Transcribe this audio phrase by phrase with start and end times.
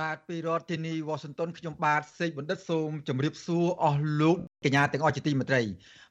[0.00, 5.62] បាទពីរដ្ឋធានីវ៉ាស៊ីនតោនខ្ញុំបាទសេកបណ្ឌិតសូមជម្រាបសួរអស់លោកកញ្ញាទាំងអស់ជាទីមេត្រី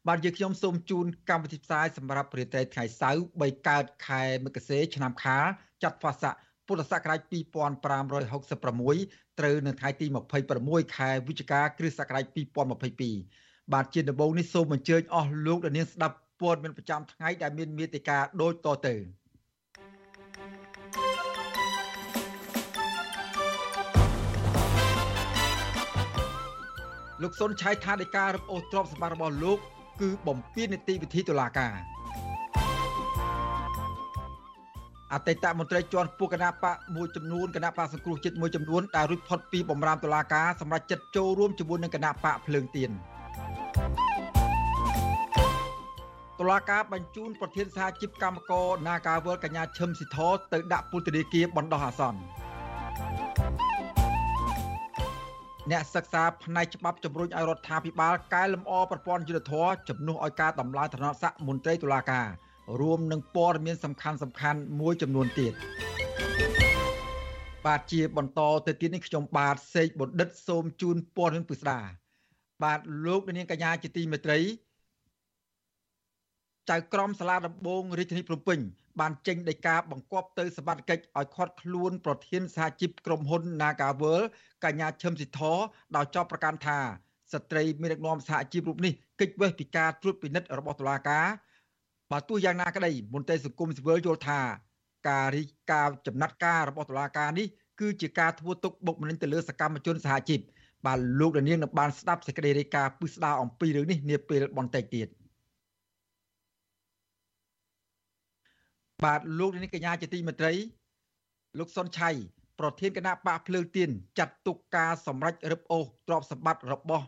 [0.07, 5.45] បាទយើងខ្ញុំសូមជូនកម្មវិធីផ្សាយសម្រាប់ព្រឹត្តិថ្ងៃសៅរ៍3កើតខែមករាឆ្នាំខាល
[5.83, 6.33] ចត្វាស័ក
[6.67, 10.05] ពុទ្ធសករាជ2566ត្រូវនៅថ្ងៃទី
[10.51, 12.23] 26ខែវិច្ឆិកាគ្រិស្តសករាជ
[13.03, 18.95] 2022បាទជាដំបូងនេះសូមអញ្ជើញអស់លោកអ្នកនាងស្ដាប់ព័ត៌មានប្រចាំថ្ងៃដែលមានមេតិការដូចតទៅ
[27.21, 29.59] លោកសុនឆៃថាដីការរឹបអូសទ្រព្យសម្បត្តិរបស់លោក
[30.01, 31.73] គឺបំពេញនីតិវិធីតុលាការ
[35.13, 42.91] អតីតមន្ត្រីជាន់ពួកគណៈបកមួយចំនួនគណៈបកសង្គ្រោះជាតិមួយចំនួនដែលរួចផុតពីបំរាមតុលាការសម្រាប់ចិត្តចូលរួមជាមួយនឹងគណៈបកភ្លើងទៀន
[46.39, 50.17] តុលាការបញ្ជូនប្រធានសហជីពកម្មករនាការវលកញ្ញាឈឹមស៊ីធ
[50.53, 52.19] ទៅដាក់ពន្ធនាគារបណ្ដោះអាសន្ន
[55.71, 62.27] អ្នកសិក្សាផ្នែកច្បាប់ជំរុញឲ្យរដ្ឋាភិបាលកែលម្អប្រព័ន្ធយុត្តិធម៌ជំនួសឲ្យការដំឡើងឋានៈស័ក្តិមន្ត្រីតុលាការ
[62.81, 65.53] រួមនឹងព័ត៌មានសំខាន់សំខាន់មួយចំនួនទៀត
[67.65, 71.79] បាទជាបន្តទៅទៀតនេះខ្ញុំបាទសេកបណ្ឌិតសូមជូនព័ត៌មានពិស្ដា
[72.63, 74.39] បាទលោកនាងកញ្ញាជាទីមេត្រី
[76.69, 78.59] ចៅក្រមសាលាដំបងរាជធានីភ្នំពេញ
[78.99, 84.21] បានចេញដីកាបង្គាប់ទៅសមត្ថកិច្ចឲ្យខាត់ខ្លួនប្រធានសហជីពក្រុមហ៊ុន Nagavel
[84.63, 85.41] កញ្ញាឈឹមស៊ីធ
[85.95, 86.79] ដោយចោទប្រកាន់ថា
[87.33, 91.25] ស្ត្រីមានដឹកនាំសហជីពរូបនេះកិច្ចវេះពីការត្រួតពិនិត្យរបស់តុលាការ
[92.11, 94.39] បើទោះយ៉ាងណាក្តីមន្ត្រីសង្គមស៊ីវិលយល់ថា
[95.09, 97.47] ការរីការចំណាត់ការរបស់តុលាការនេះ
[97.79, 100.39] គឺជាការធ្វើទុកបុកម្នេញទៅលើសកម្មជនសហជីព
[100.85, 105.09] បាទលោកដានៀងនឹងបានស្ដាប់សេចក្តីរាយការណ៍ពិស្ដារអំពីរឿងនេះនាពេលបន្តិចទៀត។
[109.03, 110.53] បាទលោកនាងកញ្ញាជាទីមេត្រី
[111.59, 112.09] លោកសុនឆៃ
[112.59, 113.89] ប្រធានគណៈបកភ្លើងទៀន
[114.19, 117.05] ចាត់ទុកការសម្រេចរឹបអូសទ្រព្យសម្បត្តិរបស់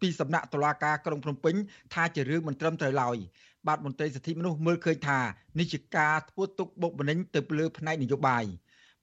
[0.00, 1.54] ពីសំណាក់តុលាការក្រុងភ្នំពេញ
[1.94, 3.16] ថាជារឿងមិនត្រឹមត្រូវឡើយ
[3.66, 5.18] បាទមន្ត្រីសិទ្ធិមនុស្សមើលឃើញថា
[5.58, 8.44] នេះជាការធ្វើទុកបុកម្នេញទៅលើផ្នែកនយោបាយ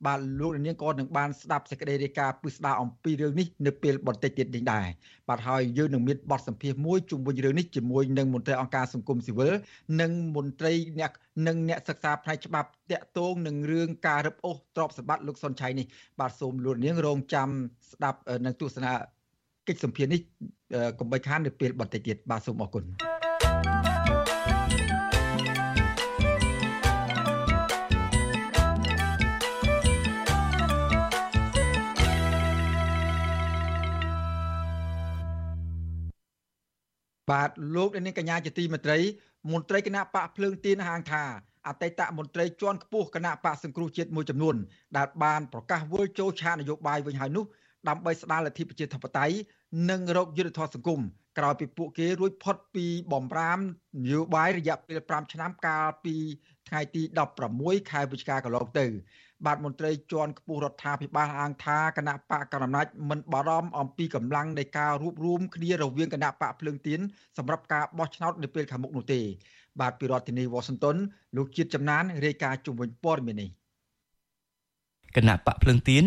[0.06, 4.88] បាទលោកនាងក៏នឹងបានស្ដាប់សេចក្តីរាយការណ៍ពិស្ដារអំពីរឿងនេះនៅពេលបន្តិចទៀតនេះដែរ
[5.29, 9.53] បាទហើយយើងនឹងមានបទសម្ភាសន៍មួយជុំវិញរឿងនេះជាមួយនឹងមន្ត្រីអង្គការសង្គមស៊ីវិល
[10.01, 11.11] និងមន្ត្រីអ្នក
[11.47, 15.85] និងអ្នកសិក្សាផ្នែកច្បាប់តាក់ទងនឹងរឿងការរឹបអូសទ្រព្យសម្បត្តិលោកសុនឆៃនេះ
[16.19, 17.50] បាទសូមលោកនាងរងចាំ
[17.91, 18.91] ស្ដាប់នឹងទស្សនា
[19.67, 20.22] កិច្ចសម្ភាសន៍នេះ
[21.00, 23.10] កុំបីខាននៅពេលបន្តិចទៀតបាទសូមអរគុណ
[37.31, 38.99] បាទលោកនាងកញ្ញាជាទីមេត្រី
[39.51, 41.23] មន្ត្រីគណៈបកភ្លើងទៀនហាងថា
[41.67, 44.55] អតីតមន្ត្រីជាន់ខ្ពស់គណៈបកសង្គ្រោះជាតិមួយចំនួន
[44.97, 47.45] ដែលបានប្រកាសវិលចូលឆាកនយោបាយវិញហើយនោះ
[47.89, 49.35] ដើម្បីស្ដារលទ្ធិប្រជាធិបតេយ្យ
[49.89, 51.01] និងរកយុត្តិធម៌សង្គម
[51.37, 53.59] ក្រោយពីពួកគេរួចផុតពីបំរាម
[54.03, 56.15] នយោបាយរយៈពេល5ឆ្នាំកាលពី
[56.67, 57.01] ថ្ងៃទី
[57.47, 58.87] 16ខែវិច្ឆិកាកន្លងទៅ
[59.45, 66.99] បាទមន្ត្រីជាន់ខ្ពស់រដ្ឋាភិបាលអាងថាគណៈបកកណ្ដាលអំណាចមិនបារម្ភអំពីកម្លាំងនៃការរួបរวมគ្នារវាងគណៈបកភ្លើងទៀន
[67.37, 69.21] សម្រាប់ការបោះឆ្នោតនៅពេលខាងមុខនោះទេ
[69.79, 70.95] បាទពីរដ្ឋធានីវ៉ាស៊ីនតោន
[71.35, 73.49] លោកជាតិចំណានរាយការណ៍ជុំវិញព័ត៌មាននេះ
[75.15, 76.03] គណៈបកភ្លើងទៀន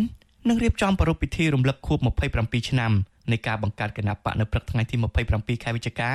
[0.48, 1.98] នឹងរៀបចំប្រារព្ធពិធីរំលឹកខួប
[2.34, 2.92] 27ឆ្នាំ
[3.32, 4.96] នៃការបង្កើតគណៈបកនៅព្រឹកថ្ងៃទី
[5.30, 6.12] 27ខែវិច្ឆិកា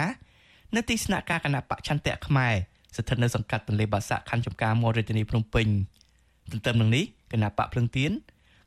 [0.75, 2.53] នៅទីស្នាក់ការគណៈបកឆន្ទៈខ្មែរ
[2.95, 5.67] ស្ថិតនៅសង្កាត់ទន្លេបាសាក់ខណ្ឌចំការមររាជធានីភ្នំពេញ
[6.51, 8.11] ទន្ទឹមនឹងនេះគណៈបកភ្លឹងទៀន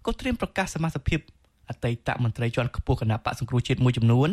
[0.06, 1.20] ក៏ត្រៀមប្រកាសសមាជិក
[1.68, 4.30] អតីតមន្ត្រីជាន់ខ្ពស់គណៈបកសង្គ្រោះជាតិមួយចំនួន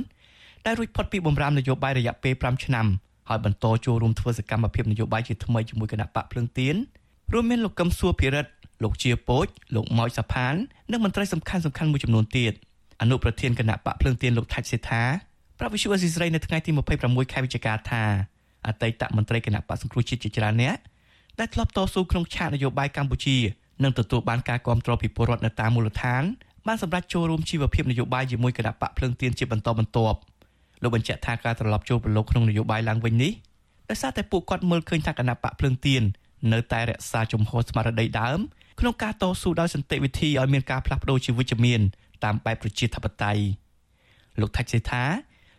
[0.65, 2.88] ដែលរួចផុតពីបំរាមនយោបាយរយៈពេល5ឆ្នាំ
[3.29, 6.75] ហើយបន្តចូលរួមធ្វើសកម្មភាពនយោបាយជាថ្មីជាមួយគណៈបកភ្លឹងទៀន
[7.33, 8.51] រួមមានលោកកឹមសួរភិរិទ្ធ
[8.83, 10.53] លោកជាពូចលោកម៉ោចសាផាន
[10.91, 12.53] និងមន្ត្រីសំខាន់សំខាន់មួយចំនួនទៀត
[13.01, 15.04] អនុប្រធានគណៈបកភ្លឹងទៀនលោកថាច់សេដ្ឋា
[15.60, 18.04] ប្រាប់វិសុវអស៊ីស្រីនៅថ្ងៃទី26ខែវិច្ឆិកាថា
[18.68, 20.78] អតីតមន្ត្រីគណៈបកសង្គ្រោះជាតិជាច្រើនអ្នក
[21.40, 23.38] ដែលធ្លាប់តស៊ូក្នុងឆាកនយោបាយកម្ពុជា
[23.84, 26.24] និងទទួលបានការគាំទ្រពីពលរដ្ឋនៅតាមមូលដ្ឋាន
[26.68, 30.18] បានសម្រេចចូលរួមជីវភាពនយោបាយជាមួយគណៈបកភ្លើងទៀនជាបន្តបន្ទាប់
[30.84, 33.31] លោកបញ្ជាក់ថាការត្រឡប់ចូលប្រឡូកក្នុងនយោបាយឡើងវិញនេះ
[33.90, 36.04] ដោយសារតែពួកគាត់មើលឃើញថាគណៈបកភ្លើងទៀន
[36.54, 38.40] នៅតែរក្សាជំហរស្មារតីដើម
[38.80, 41.81] ក្នុងការតស៊ូដោយសន្តិវិធីឲ្យមានការផ្លាស់ប្ដូរជាវិជ្ជមាន
[42.24, 43.42] តាមបែបប្រជាធិបតេយ្យ
[44.39, 45.04] លោកថាច់សេថា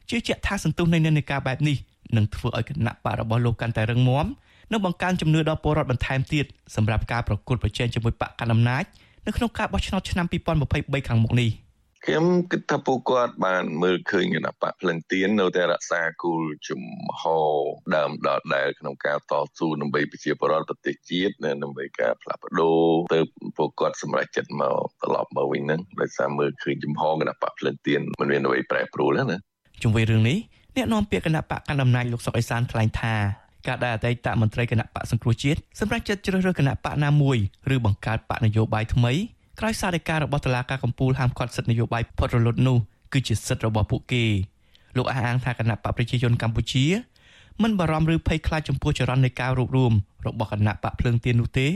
[0.09, 1.77] ជឿជាក់ថាសន្ទុះនៃនិន្នាការបែបនេះ
[2.17, 4.27] នឹងធ្វើឲ្យគណៈបករបស់លោកកាន់តែរឹងមាំ
[4.73, 6.47] និងបង្កើនជំនឿដល់ពលរដ្ឋបន្ថែមទៀត
[6.77, 8.85] សម្រាប់ការប្រកួតប្រជែងជាមួយបកកណ្ដាលអំណាច
[9.27, 10.27] នៅក្នុងការបោះឆ្នោតឆ្នាំ
[10.67, 11.51] 2023ខាងមុខនេះ
[12.07, 16.83] ខ្ញុំគិតថាពួកគាត់បានមើលឃើញគណៈបកភ្លឹងទៀននៅតែរក្សាគោលជំ
[17.21, 17.55] ហរ
[17.97, 22.83] ដើមដដែលក្នុងការតស៊ូដើម្បីប្រជាពលរដ្ឋប្រទេសជាតិនិងដើម្បីការផ្លាស់ប្ដូរ
[23.15, 23.21] ទៅ
[23.57, 29.39] ពួកគាត់សម្រេចចិត្តមកត្រឡប់មកវិញហ្នឹងដោយសារមើលឃើញជំហរគណៈបកភ្លឹងទៀនមិនមានអ្វីប្រែប្រួលទេណា
[29.83, 30.39] ជុំវិញរឿងនេះ
[30.77, 33.15] អ្នកនាំពាក្យគណៈបកកណ្ដាលអំណាចលោកសុកអេសានថ្លែងថា
[33.69, 37.37] ការដែលអតីតមន្ត្រីគណៈបកសង្គ្រោះជាតិសម្រាប់ចិត្តជ្រើសរើសគណៈបកណាមួយ
[37.75, 39.13] ឬបង្កើតបកនយោបាយថ្មី
[39.61, 42.77] ក្រោយសារដីការបស់តុលាការកំពូលហាមឃាត់សិទ្ធិនយោបាយផុតរលត់នោះ
[43.13, 44.25] គឺជាសិទ្ធិរបស់ពួកគេ
[44.97, 46.85] លោកអះអាងថាគណៈបកប្រជាជនកម្ពុជា
[47.63, 49.93] មិនបារម្ភឬភ័យខ្លាចចំពោះចរន្តនៃការរួបរวม
[50.27, 51.69] របស់គណៈបកភ្លើងទៀននោះទេ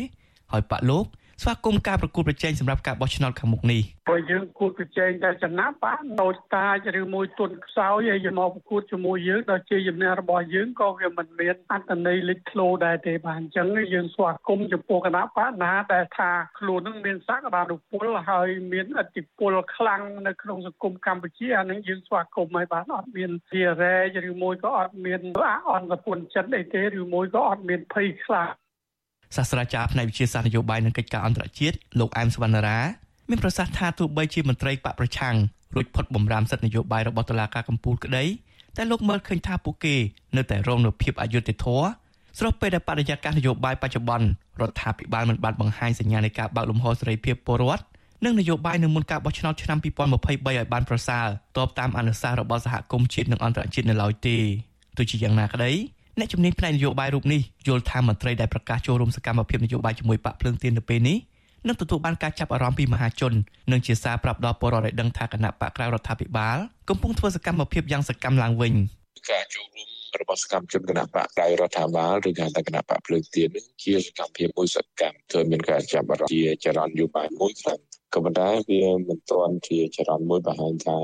[0.52, 1.04] ហើយបកលោក
[1.42, 23.96] ស្វាគមន៍ការប្រគល់ប្រជែងសម្រាប់ការបោះឆ្នោតខាងមុខនេះព្រោះយើងគួរប្រជែងតែចំណាប់បានណូចតាចឬមួយទុនខ្សោយឲ្យយកមកប្រកួតជាមួយយើងដល់ជាជំនះរបស់យើងក៏វាមិនមានអត្តន័យលេចធ្លោដែរទេបាទអញ្ចឹងយើងស្វាគមន៍ចំពោះគណៈបកណាដែលថាខ្លួននឹងមានសក្តានុពលហើយមានអធិពលខ្លាំងនៅក្នុងសង្គមកម្ពុជាអានឹងយើងស្វាគមន៍ឲ្យបានអត់មានជារ៉េ
[24.30, 25.20] ឬមួយក៏អត់មាន
[25.72, 28.54] អន្តរពុនចិត្តអីទេឬមួយក៏អត់មានភ័យខ្លាច
[29.36, 32.78] សាស្ត្រាចារ្យផ្នែកវិទ្យាសាស្ត្រនយោបាយនិងកិច្ចការអន្តរជាតិលោកអែមសវណ្ណារា
[33.30, 35.36] មានប្រសាសន៍ថាទោះបីជាមន្ត្រីបកប្រឆាំង
[35.74, 38.24] រួចផុតបំរាមសិទ្ធិនយោបាយរបស់តុលាការកំពូលក្តី
[38.76, 39.96] តែលោកមើលឃើញថាពួកគេ
[40.36, 41.86] នៅតែរងនូវភាពអយុត្តិធម៌
[42.38, 44.26] ស្របពេលដែលបរិយាកាសនយោបាយបច្ចុប្បន្ន
[44.60, 47.84] រដ្ឋាភិបាលមិនបានបង្ហាញសញ្ញានៃការបើកលំហសេរីភាពពលរដ្ឋ
[48.24, 51.26] និងនយោបាយនៅមុនការបោះឆ្នោតឆ្នាំ2023ឲ្យបានប្រសើរ
[51.56, 54.36] តបតាមអនុសាសន៍របស់សហគមន៍ជាតិនិងអន្តរជាតិនៅឡើយទេ
[54.96, 55.70] ទោះជាយ៉ាងណាក្តី
[56.18, 61.16] អ្នកជំនាញផ្នែកនយោបាយរូបនេះយល់ថាមន្ត្រីដែលប្រកាសចូលរួមសកម្មភាពនយោបាយជាមួយបកភ្លើងទៀននៅពេលនេះ
[61.66, 63.32] នឹងទទួលបានការចាប់អារម្មណ៍ពីមហាជន
[63.72, 66.56] និងជាសារប្រាប់ដល់ពលរដ្ឋឲ្យដឹងថាគណៈបកក្រៅរដ្ឋាភិបាល
[66.88, 68.74] កំពុងធ្វើសកម្មភាពយ៉ាងសកម្មឡើងវិញ
[69.30, 69.88] ការចូលរួម
[70.20, 77.80] របស់សកម្មជនគណៈបកក្រៅរដ្ឋាភិបាលឬការតែគណៈបកភ្លើងទៀននេះជាសកម្មភាពមួយសកម្មធ្វើមានការចាប់អារម្មណ៍ជាចរន្តនយោបាយមួយខ្លាំង
[78.14, 80.98] ក៏ប៉ុន្តែវាមិនទាន់ជាចរន្តមួយបង្ហាញថា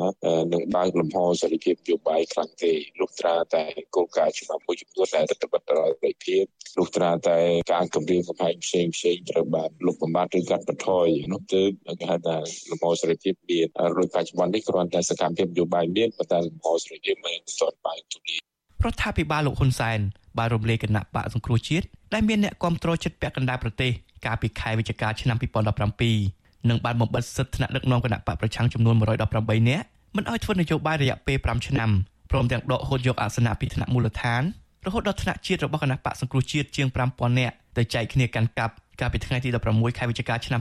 [0.53, 3.65] នឹងបើកលំហសេរីភាពនយោបាយខ្លាំងទេលុះត្រាតែ
[3.97, 6.43] គោលការណ៍ច្បាប់មួយចំនួនដែលរដ្ឋបတ်ដល់សេរីភាព
[6.79, 7.39] លុះត្រាតែ
[7.73, 11.71] ការគម្រាមកំហែងផ្សេងផ្សេងត្រូវបានលុបបំបាត់ឬកាត់បន្ថយនោះទើប
[12.01, 12.37] គេហៅថា
[12.71, 13.67] លំហសេរីភាពមាន
[13.97, 18.41] រួចបច្ចុប្បន្ននេះគ្រាន់តែសកម្មភាពនយោបាយមានប៉ុន្តែលំហសេរីភាពមិនទាន់បើកទូលាយ
[18.85, 19.99] រដ្ឋាភិបាលលោកហ៊ុនសែន
[20.39, 23.93] បានរំលាយគណៈបកសង្គ្រោះជាតិដែលមានអ្នកគ្រប់គ្រងចិត្តពាក់កណ្ដាលប្រទេស
[24.27, 29.87] កាលពីខែវិច្ឆិកាឆ្នាំ2017 និងបានបំបិទសិទ្ធិថ្នាក់ដឹកនាំគណៈបកប្រឆាំងចំនួន118នាក់
[30.17, 31.91] មិនឲ្យធ្វើនយោបាយរយៈពេល5ឆ្នាំ
[32.31, 34.43] ព្រមទាំងដកហូតយកអាសនៈពីថ្នាក់មូលដ្ឋាន
[34.87, 40.61] រហូតដល់ថ្នាក់ជាតិរបស់គណៈបកសង្គ្រោះជាតិជាង5000នាក់ទៅចែកគ្នាកាន់កាប់កាលពីថ្ងៃទី16ខែវិច្ឆិកាឆ្នាំ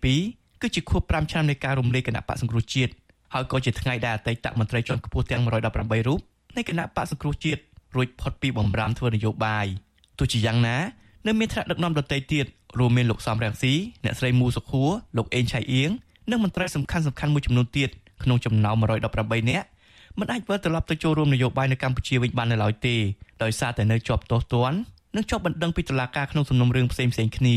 [0.00, 2.92] 2022គឺជាខួប5ឆ្នាំនៃការរំលាយគណៈបកសង្គ្រោះជាតិ
[3.34, 6.20] ហើយក៏ជាថ្ងៃដែលអតីតមន្ត្រីជាន់ខ្ពស់ទាំង118រូប
[6.56, 7.60] នៃគណៈបកសង្គ្រោះជាតិ
[7.96, 9.66] រួចផុតពីបំរាមធ្វើនយោបាយ
[10.18, 10.76] ទោះជាយ៉ាងណា
[11.26, 12.46] នៅមានថ្នាក់ដឹកនាំដទៃទៀត
[12.78, 13.72] រួមមានលោកសំរងស៊ី
[14.04, 15.90] អ្នកស្រីមូសុខួរលោកអេងឆៃអៀង
[16.30, 17.90] និងមន្ត្រីសំខាន់សំខាន់មួយចំនួនទៀត
[18.22, 18.76] ក្នុងចំណោម
[19.14, 19.66] 118នាក់
[20.18, 22.96] មិនអាចវិលត្រឡប់ទៅចូលរួមនយោបាយនៅកម្ពុជាវិញបាននៅឡើយទេ
[23.42, 24.78] ដោយសារតែនៅជាប់ទោសទណ្ឌ
[25.16, 27.56] និងជាប់បណ្ដឹងពីតុលាការក្នុងសំណុំរឿងផ្សេងផ្សេងគ្នា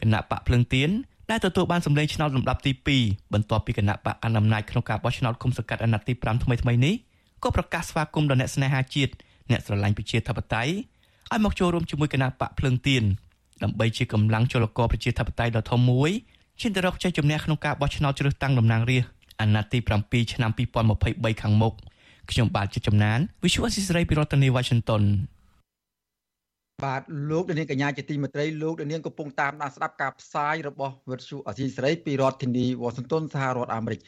[0.00, 0.90] គណៈបកភ្លឹងទៀន
[1.30, 6.94] ដែលទទួលបានសម្លេងឆ្នោតលំដាប់ទី2បន្ទាប់ពីគណៈបកកណ្ដាលអំណាចក្នុងការបោះឆ្នោតគុំសង្កាត់អាណត្តិទី5ថ្មីថ្មីនេះ
[7.42, 9.12] ក៏ប្រកាសស្វាគមន៍ដល់អ្នកស្នេហាជាតិ
[9.50, 10.72] អ្នកស្រឡាញ់ប្រជាធិបតេយ្យ
[11.32, 13.04] ឲ្យមកចូលរួមជាមួយគណៈបកភ្លឹងទៀន
[13.62, 16.10] ដើម្បីជាកម្លាំងចលករប្រជាធិបតេយ្យដ៏ធំមួយ
[16.60, 20.50] ឈានទៅរកជ័យជំនះក្នុងការបោះឆ្នោតជ្រើសតាំងតំណាងរាស្ត្រអាណត្តិទី7ឆ្នាំ
[20.96, 21.74] 2023ខាងមុខ
[22.30, 25.02] ខ្ញុំបាទជាចំណាន Visual Assisray ពីរដ្ឋធានី Washington
[26.84, 34.00] បាទលោកនាងកញ្ញាជាទីមេត្រីលោកនាងកំពុងតាមដានស្ដាប់ការផ្សាយរបស់វិទ្យុអសីសេរីពីរដ្ឋធានី Washington សហរដ្ឋអាមេរិក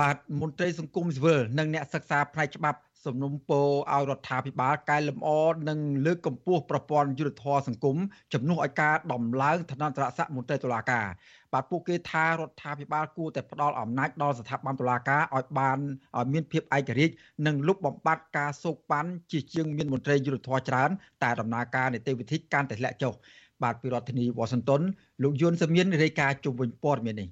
[0.00, 5.28] បាទមន្ត្រីសង្គមស៊ីវិលនិងអ្នកសិក្សាផ្នែកច្បាប់ សំណុំពរឲ្យរដ្ឋាភិបាលកែលម្អ
[5.68, 7.96] និងលើកកម្ពស់ប្រព័ន្ធយុត្តិធម៌សង្គម
[8.32, 11.06] ជំនួសឲ្យការដំឡើងឋានន្តរស័ក្តិមន្ត្រីតុលាការ
[11.52, 15.78] បាទពួកគេថារដ្ឋាភិបាលគួរតែផ្ដល់អំណាចដល់ស្ថាប័នតុលាការឲ្យបាន
[16.18, 17.14] ឲ្យមានភាពឯករាជ្យ
[17.46, 20.90] និងលុបបំបាត់ការសោកប៉ាន់ជាជាងមានមន្ត្រីយុត្តិធម៌ច្រើន
[21.22, 23.14] តែដំណើរការនីតិវិធីកាន់តែធ្លាក់ចុះ
[23.62, 24.82] បាទពីរដ្ឋធានីវ៉ាស៊ីនតោន
[25.22, 27.28] លោកយុនសមៀនរាយការណ៍ជុំវិញព័ត៌មាននេះ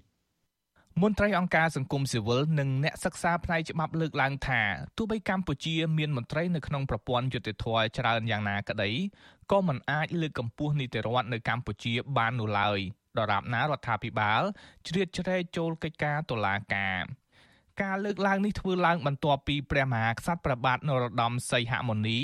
[1.00, 4.60] មន្ត្រីអង្គការសង្គមស៊ីវិលនិងអ្នកសិក្សាផ្នែកច្បាប់លើកឡើងថា
[4.96, 7.66] ទោះបីកម្ពុជាមានមន្ត្រីនៅក្នុងប្រព័ន្ធយុតិធធ
[7.98, 8.90] ច្រើនយ៉ាងណាក្តី
[9.50, 12.78] ក៏មិនអាចលើកកម្ពស់នីតិរដ្ឋនៅកម្ពុជាបាននោះឡើយ
[13.18, 14.42] ដរាបណារដ្ឋាភិបាល
[14.86, 17.02] ជ្រៀតជ្រែកចូលកិច្ចការតុលាការ
[17.82, 22.20] ការលើកឡើងនេះធ្វើឡើងបន្ទាប់ពីព្រះមហាក្សត្រព្រះបាទនរោត្តមសីហមុនី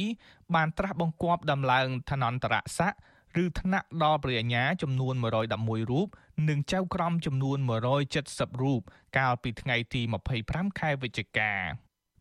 [0.54, 2.98] បានត្រាស់បង្គាប់ដំឡើងឋានន្តរស័ក្តិ
[3.42, 6.08] ឬថ្នាក់ដល់ព្រះញ្ញាចំនួន111រូប
[6.48, 7.58] និងចៅក្រមចំនួន
[8.10, 8.80] 170រូប
[9.18, 10.00] កាលពីថ្ងៃទី
[10.40, 11.52] 25ខែវិច្ឆិកា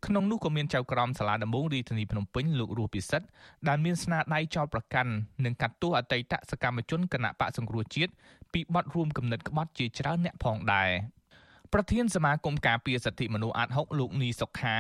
[0.06, 3.28] ក្នុងនោះក៏មានចៅក្រមសាលាដំបងរាជធានីភ្នំពេញលោករស់ពិសិដ្ឋ
[3.68, 5.12] ដែលមានស្នាដៃចោទប្រកាន់
[5.44, 8.12] និងកាត់ទោសអតីតសកម្មជនគណៈបកសង្គ្រោះជាតិ
[8.54, 10.90] ពីបទរួមគំនិតក្បត់ជាច្រើនអ្នកផងដែរ
[11.74, 14.78] ប្រធានសមាគមការពារសិទ្ធិមនុស្សអាត6លោកនីសុខា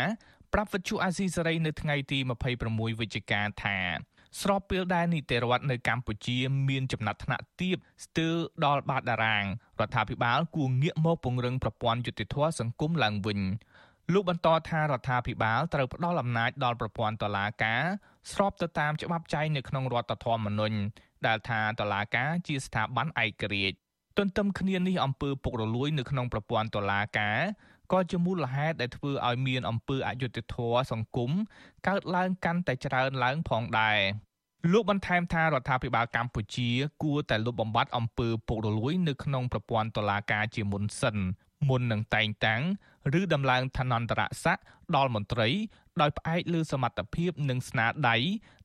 [0.53, 2.19] ប្រាប់វិទ្យុអាស៊ីសេរីនៅថ្ងៃទី
[2.59, 3.77] 26វិច្ឆិកាថា
[4.41, 6.37] ស្របពេលដែលនីតិរដ្ឋនៅកម្ពុជា
[6.69, 9.45] មានចំណាត់ថ្នាក់ទាបស្ទើរដល់បាតតារាង
[9.79, 13.39] រដ្ឋាភិបាលគួរងាកមកពង្រឹងប្រព័ន្ធយុតិធធសង្គមឡើងវិញ
[14.13, 17.83] លោកបន្តថារដ្ឋាភិបាលត្រូវផ្ដល់អំណាចដល់ប្រព័ន្ធតុលាការ
[18.31, 20.77] ស្របទៅតាមច្បាប់ចែងនៅក្នុងរដ្ឋធម្មនុញ្ញ
[21.27, 23.77] ដែលថាតុលាការជាស្ថាប័នឯករាជ្យ
[24.17, 27.39] ទន្ទឹមគ្នានេះអំពើពុករលួយនៅក្នុងប្រព័ន្ធតុលាការ
[27.91, 31.31] ក៏ជាមូលហេតុដែលធ្វើឲ្យមានអំពើអយុត្តិធម៌សង្គម
[31.87, 33.99] កើតឡើងកាន់តែច្រើនឡើងផងដែរ
[34.71, 36.69] លោកបន្ថែមថារដ្ឋាភិបាលកម្ពុជា
[37.03, 41.17] គួរតែលុបបំបាត់អំពើពុករលួយនៅក្នុងប្រព័ន្ធតុលាការជាមុនសិន
[41.69, 42.61] មុននឹងតែងតាំង
[43.19, 44.63] ឬដំឡើងឋានន្តរស័ក្តិ
[44.95, 45.49] ដល់មន្ត្រី
[46.01, 48.17] ដោយផ្អែកលើសមត្ថភាពនិងស្នាដៃ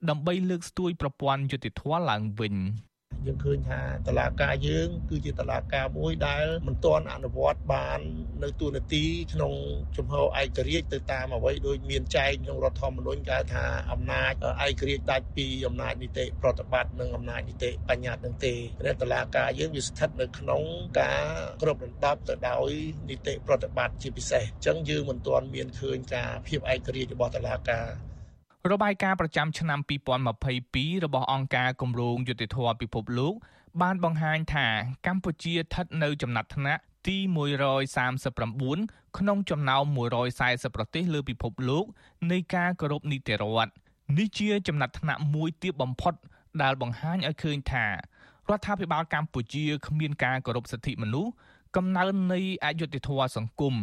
[0.09, 2.55] ដើម្បីលើកស្ទួយប្រព័ន្ធយុតិធធម៌ឡើងវិញ
[3.27, 8.01] យើងឃើញថាតឡាការយើង គឺជាតឡាការមួយដែលមិនទាន់អនុវត្តបាន
[8.43, 9.55] នៅទូនាទីក្នុង
[9.97, 14.33] ជំហរឯករាជ្យទៅតាមអ្វីដូចមានចែងក្នុងរដ្ឋធម្មនុញ្ញគេថាអំណាច
[14.65, 18.55] ឯករាជ្យដាច់ពីអំណាចនីតិប្រតិបត្តិនិងអំណាចនីតិបញ្ញត្តិនឹងទេ
[18.87, 20.63] តែតឡាការយើងវាស្ថិតនៅក្នុង
[21.01, 21.25] ការ
[21.63, 22.71] គ្រប់រំដាប់ទៅដោយ
[23.11, 28.12] នីតិប្រតិបត្តិជាពិសេសអញ្ចឹងយើងមិនទាន់មានឃើញការភាពឯករាជ្យរបស់តឡាការ
[28.71, 29.79] របាយការណ៍ប្រចាំឆ្នាំ
[30.43, 33.35] 2022របស់អង្គការគម្រោងយុតិធធម៌ពិភពលោក
[33.83, 34.67] បានបង្ហាញថា
[35.07, 37.17] កម្ពុជាស្ថិតនៅចំណាត់ថ្នាក់ទី
[37.97, 39.83] 139ក្នុងចំណោម
[40.33, 41.85] 140ប្រទេសលើពិភពលោក
[42.31, 43.73] នៃការគោរពនីតិរដ្ឋ
[44.19, 46.15] នេះជាចំណាត់ថ្នាក់មួយទាបបំផុត
[46.63, 47.93] ដែលបង្ហាញឲ្យឃើញថារ
[48.59, 51.31] ដ្ឋាភិបាលកម្ពុជាគ្មានការគោរពសិទ្ធិមនុស្ស
[51.77, 53.75] កំណើននៃអយុត្តិធម៌សង្គម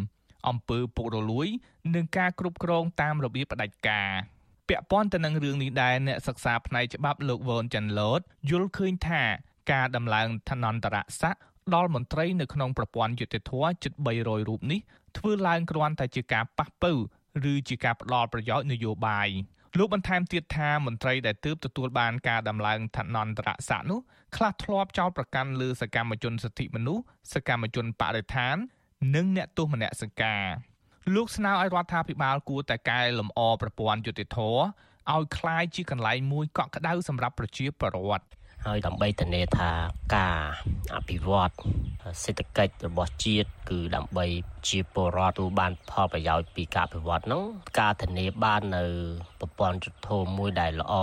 [0.47, 1.47] អំពើពុករលួយ
[1.95, 4.11] និងការគ្រប់គ្រងតាមរបៀបផ្ដាច់ការ។
[4.69, 9.23] ពាក់ព័ន្ធទៅនឹងរឿងនេះដែរអ្នកសិក្សាផ្នែកច្បាប់លោកវ៉ុនចាន់ឡូតយល់ឃើញថា
[9.71, 11.41] ការដំឡើងឋានន្តរស័ក្តិ
[11.73, 13.51] ដល់មន្ត្រីនៅក្នុងប្រព័ន្ធយុតិធធ
[13.83, 14.79] ជិត300រូបនេះ
[15.17, 16.91] ធ្វើឡើងគ្រាន់តែជាការប៉ះពៅ
[17.51, 19.29] ឬជាការផ្ដល់ប្រយោជន៍នយោបាយ
[19.77, 23.99] លោកបន្ថែមទៀតថាមន្ត្រីដែលទើបទទួលបានការដំឡើងឋានន្តរស័ក្តិនោះ
[24.35, 28.55] ខ្លះធ្លាប់ចោទប្រកាន់លើសកម្មជនសិទ្ធិមនុស្សសកម្មជនបរិស្ថាន
[29.15, 30.43] និងអ្នកទោសមនសិការ
[31.14, 34.38] លោកស្នើឲ្យរដ្ឋាភិបាលគួរតែកែលម្អប្រព័ន្ធយុតិធធ
[35.12, 38.26] ឲ្យคล้ายជាកន្លែងមួយកក់ក្ដៅសម្រាប់ប្រជាពលរដ្ឋ
[38.65, 39.71] ហើយដើម្បីធានាថា
[40.15, 40.39] ការ
[40.95, 41.53] អភិវឌ្ឍ
[42.23, 44.25] សេដ្ឋកិច្ចរបស់ជាតិគឺដើម្បី
[44.67, 47.43] ជាពលរដ្ឋទូបានផលប្រយោជន៍ពីការអភិវឌ្ឍនោះ
[47.79, 48.85] ការធានាបាននៅ
[49.39, 50.93] ប្រព័ន្ធយុទ្ធធម៌មួយដែលល្អ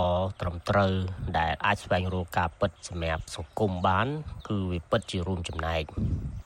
[0.41, 0.93] ត្រឹមត្រូវ
[1.37, 4.07] ដែលអាចស្វែងរកការពិតសម្រាប់សង្គមបាន
[4.47, 5.83] គឺវាពិតជារួមចំណែក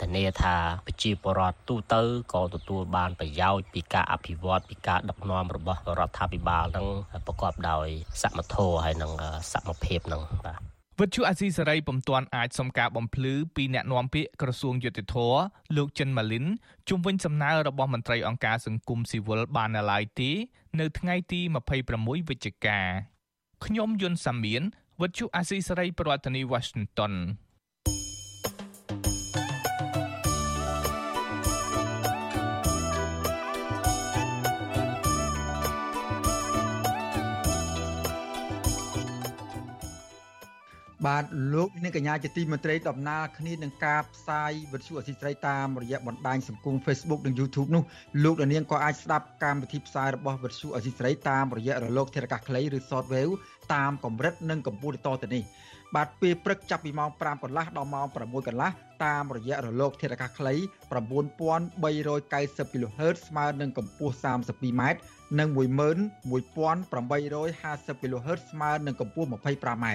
[0.01, 2.01] ធានាថាប្រជាពលរដ្ឋទូទៅ
[2.33, 6.87] ក៏ទទួលបានប្រយោជន៍ពីការអភិវឌ្ឍពីការដឹកនាំរបស់រដ្ឋាភិបាលនឹង
[7.27, 7.87] ប្រកបដោយ
[8.21, 9.11] សមធម៌ហើយនិង
[9.53, 15.15] សមភាពនឹងបាទ វិទ្យុអាស៊ីសេរីពុំទាន់អាចសុំការបំភ្លឺពីអ្នកនាំពាក្យក្រសួងយុតិធធ
[15.77, 16.45] លោកចិនម៉ាលីន
[16.89, 20.31] ជុំវិញសំណើរបស់មន្ត្រីអង្គការសង្គមស៊ីវិលបាននៅឡើយទេ
[20.79, 21.41] នៅថ្ងៃទី
[21.85, 22.79] 26វិច្ឆិកា
[23.65, 24.61] ខ្ញុំយុនសាមៀន
[25.01, 27.13] វិទ្យុអាស៊ីសេរីប្រធានាធិបតី Washington
[41.07, 47.83] បាទលោកនាងកញ្ញាជាទីមេត្រីដំណើរគ្នានឹងការផ្សាយវិទ្យុអសីស្រីតាមរយៈបណ្ដាញសង្គម Facebook និង YouTube នោះ
[48.23, 53.33] លោកនាងក៏អាចស្ដាប់កម្មវិធីផ្សាយរបស់វិទ្យុអសីស្រីតាមរយៈរលកធារកាសខ្លីឬ Shortwave
[53.73, 54.93] តាមកម្រិតនិងកម្ពស់
[55.23, 55.43] ទៅនេះ
[55.95, 58.15] បាទពេលព្រឹកចាប់ពីម៉ោង5កន្លះដល់ម៉ោង6
[58.47, 58.71] កន្លះ
[59.05, 60.53] តាមរយៈរលកធារកាសខ្លី
[60.93, 64.81] 9390 kHz ស្មើនឹងកម្ពស់ 32m
[65.39, 69.85] និង11850 kHz ស្មើនឹងកម្ពស់ 25m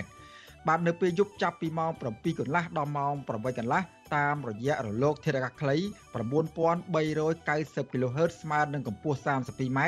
[0.68, 3.82] បាទនៅពេលយប់ចាប់ពីម៉ោង7កន្លះដល់ម៉ោង8កន្លះ
[4.16, 5.78] តាមរយៈរលកធារកាសខ្លី9390
[7.92, 9.80] kHz ស្មើនឹងកម្ពស់ 32m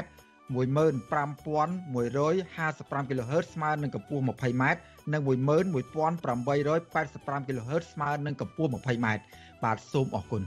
[0.55, 4.65] 15155 kHz ស្មើនឹងកម្ពស់ 20m
[5.13, 9.07] និង11885 kHz ស្មើនឹងកម្ពស់ 20m
[9.65, 10.43] បាទសូមអរគុណ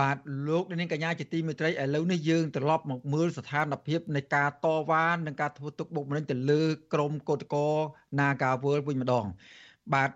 [0.00, 0.16] បាទ
[0.48, 6.62] លោកនាងកញ្ញាជាទីមេត្រីឥឡូវនេះយើងត្រឡប់មកមើលស្ថានភាពនៃការតវ៉ានិងការធ្វើទុកបុកម្នេញទៅលើ
[6.94, 7.68] ក្រមកោតកោ
[8.18, 9.26] Nagawal វិញម្ដង
[9.94, 10.10] បាទ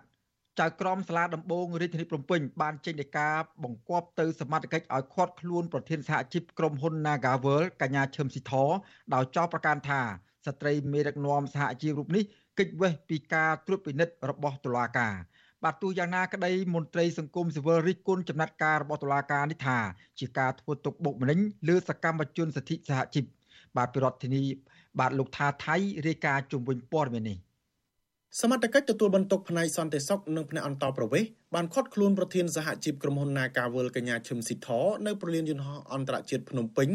[0.59, 3.29] ចៅក្រមសាលាដំបងរាជធានីភ្នំពេញបានចេញដីកា
[3.63, 8.53] បង្គាប់ទៅសមត្ថកិច្ចឲ្យឃាត់ខ្លួនប្រធានសហជីពក្រុមហ៊ុន Nagavel កញ្ញាឈឹមស៊ីធ
[9.13, 10.01] ដោយចោទប្រកាន់ថា
[10.45, 12.23] ស្ត្រីមេដឹកនាំសហជីពរូបនេះ
[12.59, 15.13] កិច្ចវេះពីការត្រួតពិនិត្យរបស់តុលាការ
[15.63, 19.77] បាទទោះយ៉ាងណាក្តីមន្ត្រីសង្គមស៊ីវិលរិះគន់ចំណាត់ការរបស់តុលាការនេះថា
[20.19, 23.25] ជាការធ្វើទុកបុកម្នេញលើសកម្មជនសិទ្ធិសហជីព
[23.77, 24.43] បាទពីរដ្ឋធានី
[24.99, 25.75] បាទលោកថាថៃ
[26.07, 27.37] រាយការណ៍ជុំវិញព័ត៌មាននេះ
[28.41, 34.67] សមត្ថកិច្ចទទួលបន្ទុកផ្នែកសន្តិសុខនិងផ្នែកអន្តរប្រវេសន៍បានឃាត់ខ្លួនប្រធានសហជីពក្រុមហ៊ុន Nagavel កញ្ញាឈឹមស៊ីធ
[35.05, 36.89] នៅប្រលានយន្តហោះអន្តរជាតិភ្នំពេញ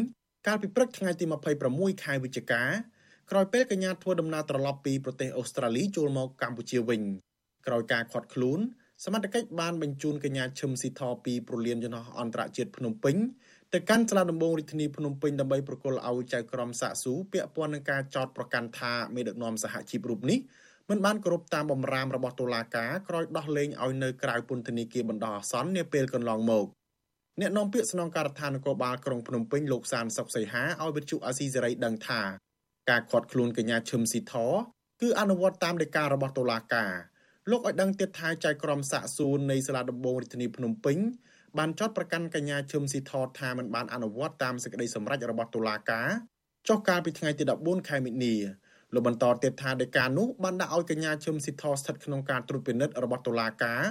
[0.47, 1.25] កាលពីព្រឹកថ្ងៃទី
[1.65, 2.63] 26ខែវិច្ឆិកា
[3.31, 7.03] ក្រោយពេលកញ្ញាធ្វើដំណើរត្រឡប់ពីប្រទេសអូស្ត្រាលីចូលមកកម្ពុជាវិញ
[7.67, 8.61] ក្រោយការឃាត់ខ្លួន
[9.05, 13.17] សមត្ថកិច្ចបានបញ្ជូនកញ្ញាឈឹមស៊ីធពីប្រលានយន្តហោះអន្តរជាតិភ្នំពេញ
[13.73, 20.39] ទៅកាន់សាលាដំបងរាជធានីភ្នំពេញដើម្បីប្រគល់ឲ្យចៅក្រមសាកស៊ូពាក់ព័ន្ធនឹងការចោទប្រកាន់ថាមេដឹកនាំសហជីពរូបនេះ
[20.91, 26.67] មិនបានគោរពតាមបំរាមរបស់តុលាការក្រោយដោះលែងឲ្យនៅក្រៅពន្ធនាគារបណ្ដោះអាសន្ននាពេលកន្លងមក
[27.41, 32.23] អ្នកនាំពាក្យស្នងការដ្ឋាននគរបាលក្រុងភ្នំពេញលោកសានសុកសីហាឲ្យវិទ្យុអាស៊ីសេរីដឹងថា
[32.91, 34.35] ការខាត់ខ្លួនកញ្ញាឈឹមស៊ីធ
[35.01, 36.93] គឺអនុវត្តតាមដីការបស់តុលាការ
[37.51, 40.99] លោកឲ្យដឹងទៀតថាចៅក្រមសាកសួរនៃសាលាដំបងរាជធានីភ្នំពេញ
[41.59, 46.09] បានចោទប្រកាន់កញ្ញាឈឹមស៊ីធថាមិនបានអនុវត្តតាមសេចក្តីសម្រេចរបស់តុលាការ
[46.69, 48.35] ចុះកាលពីថ្ងៃទី14ខែមិនិនា
[48.95, 53.83] លោកបន្តទៀតថាដីកានោះបានដាក់ឲ្យកញ្ញាឈឹមស៊ីធស្ថិតក្នុងការត្រួតពិនិត្យរបស់តុលាការ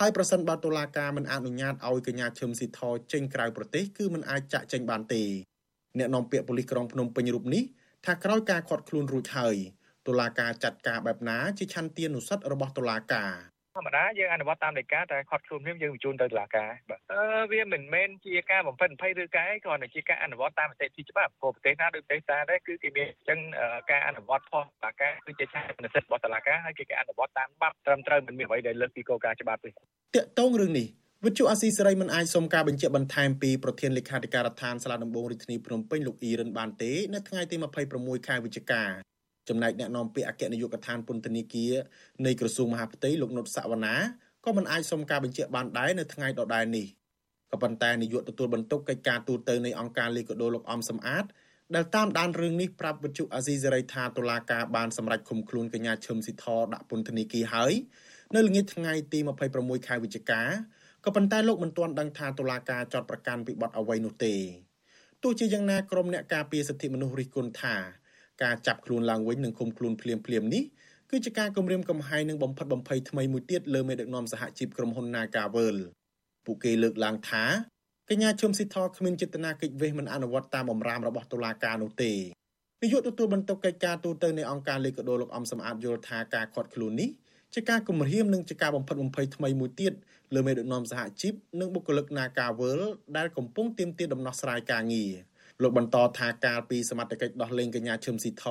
[0.00, 2.80] ហើយប្រសិនបើតុលាការមិនអនុញ្ញាតឲ្យកញ្ញាឈឹមស៊ីធ
[3.12, 5.22] ចេញក្រៅប្រទេសគឺមិនអាចចាក់ចេញបានទេ
[5.98, 7.62] អ្នកនាំពាក្យប៉ូលីសក្រុងភ្នំពេញរូបនេះ
[8.06, 9.56] ថាក្រោយការខាត់ខ្លួនរួចហើយ
[10.08, 13.32] តុលាការចាត់ការបែបណាជាឆន្ទានុសិទ្ធិរបស់តុលាការ
[13.76, 23.38] ធម្មតាយើងអនុវត្តតាមដីកាតែខាត់ខ្លួនភ្លាមយើងបញ្ជូនទៅតុលាការបាទអឺវាមិនមែនជាការបំផិតបំភ័យឬកែគ្រាន់តែជាការអនុវត្តតាមនីតិវិធីច្បាប់ព្រោះប្រទេសណាដូចប្រទេសតាដែរគឺគេមានអញ្ចឹង
[23.90, 30.86] ការអនុវត្តផុសតុលាការគឺជាឆន្ទៈសិទ្ធិរបស់តុលាការហើយគេគេអនុវត្តតាមច្បាប់ត្រឹមត្រូវមិនមានអ្វីដែលលើសពីគោលការណ៍ច្បាប់ទេតាកតងរឿងនេះ
[31.24, 37.56] វិទ្យុអាស៊ីសេរីមិនអាចសុំការបញ្ជាក់បន្ថែមពីប្រធានលេខាធិការដ្ឋានសាលាដំបងរាជធានីភ្នំពេញលោកអ៊ីរិនបានទេនៅថ្ងៃទី
[37.92, 38.82] 26ខែវិច្ឆិកា
[39.48, 41.72] ចំណែកអ្នកនាំពាក្យអគ្គនាយកដ្ឋានពន្ធនាគារ
[42.26, 43.96] នៃក្រសួងមហាផ្ទៃលោកនុតសវណ្ណា
[44.44, 46.86] ក៏មិនអាចសុំការបញ្ជាក់បានដែរនៅថ្ងៃដដែលនេះ
[47.52, 51.24] ក៏ប៉ុន្តែនាយកទទួលបន្ទុកកិច្ចការទូតទៅនៃអង្គការលីកាដូលោកអំសំអាត
[51.74, 57.72] ដែលតាមដានរឿងនេះប្រាប់វិទ្យុអាស៊ីសេរីថាតុលាការបានសម្រេចឃុំខ្លួនកញ្ញាឈឹមស៊ីធដាក់ពន្ធនាគារហើយ
[58.34, 59.18] នៅល្ងាចថ្ងៃទី
[59.52, 60.42] 26ខែវិច្ឆិកា
[61.04, 64.34] ក៏ប៉ុន្តែលោកមិនទាន់ដឹងថាតុលាការចោទប្រកាន់ពីបទអ្វីនោះទេ
[65.22, 67.76] ទោះជាយ៉ាងណាក្រុមអ្នកការពារសិទ្ធិមនុស្សរិះគន់ថា
[68.42, 70.62] ការចាប់ខ្លួនឡើងវិញនិងឃុំខ្លួនភ្លាមភ្លាមនេះ
[71.10, 75.76] គឺជាការគម្រាមកំហែងនិងបំផិតបំភ័យថ្មីមួយទៀតលើមេដឹកនាំសហជីពក្រុមហ៊ុន Nagavel
[76.44, 77.44] ពួកគេលើកឡើងថា
[78.08, 82.12] កញ្ញាឈឹមស៊ីធគ្មានចេតនាកិច្ចវេះមិនអនុវត្តតាមបំរាមរបស់តុលាការនោះទេ
[82.82, 87.10] នាយកទទួលបន្ទុកកិច្ចការទូតទៅនៃអង្គការលេខកដោលោកអំសំអាតយល់ថាការខាត់ខ្លួននេះ
[87.54, 89.92] ជាការគំរាមនិងជាការបំផិតបំភ័យថ្មីមួយទៀត
[90.34, 92.80] លើមេដឹកនាំសហជីពនិងបុគ្គលិក Nagavel
[93.16, 95.12] ដែលកំពុងទាមទារដំណោះស្រាយការងារ
[95.62, 98.44] លោកបន្តថាកាលពីសមត្ថកិច្ចដោះលែងកញ្ញាឈឹមស៊ីធ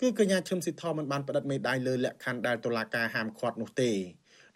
[0.00, 3.90] គឺកញ្ញាឈឹមស៊ីធមិនបានផ្តិតមេដាយលើលក្ខខណ្ឌដែលតុលាការហាមឃាត់នោះទេ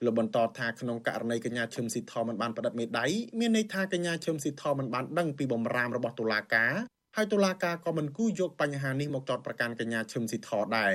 [0.04, 6.72] លោកបន្តថាក្នុងករណីកញ្ញាឈឹមស៊ីធមិនបានផ្តិតមេដាយមានន័យថាកញ្ញាឈឹមស៊ីធមិនបានដឹងពីបំរាមរបស់តុលាការ
[7.16, 10.94] ហើយតុលាការក៏មិនគូយកបញ្ហានេះមកចោទប្រកាន់កញ្ញាឈឹមស៊ីធដែរ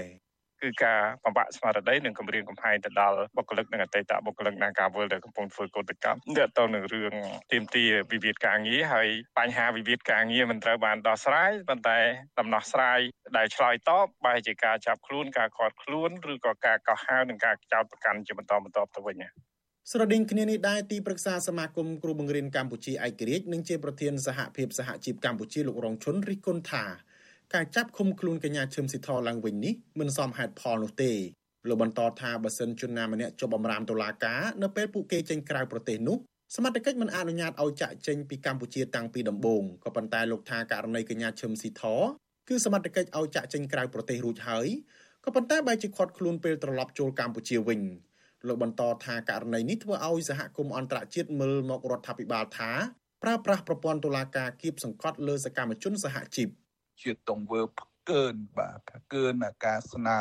[0.66, 7.14] គឺការបំបាក់ស្មារតីនិងគម្រាមកំហែងទៅដល់បុគ្គលិកនិងអតីតបុគ្គលិកនៃការវិលដែលកំពុងធ្វើកោតកម្មទាក់ទងនឹងរឿង
[7.52, 9.08] ទៀមទាវិវាទការងារហើយ
[9.40, 12.00] បញ្ហាវិវាទការងារមិនត្រូវបានដោះស្រាយប៉ុន្តែ
[12.40, 13.00] ដំណោះស្រាយ
[13.38, 19.24] ដែលឆ្លើយតបបែរជាការចាប់ខ្លួនការខាត់ខ្លួនឬក៏ការកោះហៅនិងការចោទប្រកាន់ជាបន្តបន្ទាប់ទៅវិញ
[19.92, 26.84] ស្រដៀងគ្នានេះដែរទីប្រឹក្សាសមាគមគ្រូបង្រៀនកម្ពុជាឯករាជ្យនិងជាប្រធានសហភាពសហជីពកម្ពុជាលោករងឈុនរិះគន់ថា
[27.54, 31.12] ការចាប់ឃុំខ្លួនកញ្ញាឈឹមស៊ីធឡើងវិញនេះមិនសមហេតុផលនោះទេ
[31.70, 36.18] លោកបន្តថាបើសិនជនណាម្នាក់ជាប់បំរាមតុលាការនៅពេលពួកគេចេញក្រៅប្រទេសនោះ
[36.56, 41.84] សមត្ថកិច្ចមិនអនុញ្ញាតឲ្យចាក់ចេញពីកម្ពុជាតាំងពីដំបូងក៏ប៉ុន្តែលោកថាករណីកញ្ញាឈឹមស៊ីធ
[42.50, 44.68] គឺសមត្ថកិច្ចឲ្យចាក់ចេញក្រៅប្រទេសរួចហើយ
[45.26, 47.82] ក៏ប៉ុន្តែបែរជាខាត់ខ្លួនពេលត្រឡប់ចូលកម្ពុជាវិញ
[48.48, 52.72] លោកបន្តថាករណីនេះធ្វើឲ្យសហគមន៍អន្តរជាតិមើលមករដ្ឋាភិបាលថា
[53.24, 56.50] ប្រើប្រាស់ប្រព័ន្ធតុលាការគៀបសង្កត់លើសកម្មជនសហជីព
[57.02, 59.34] ជាទង្វើផ្កើនបាទផ្កើន
[59.66, 60.18] ការស្នើ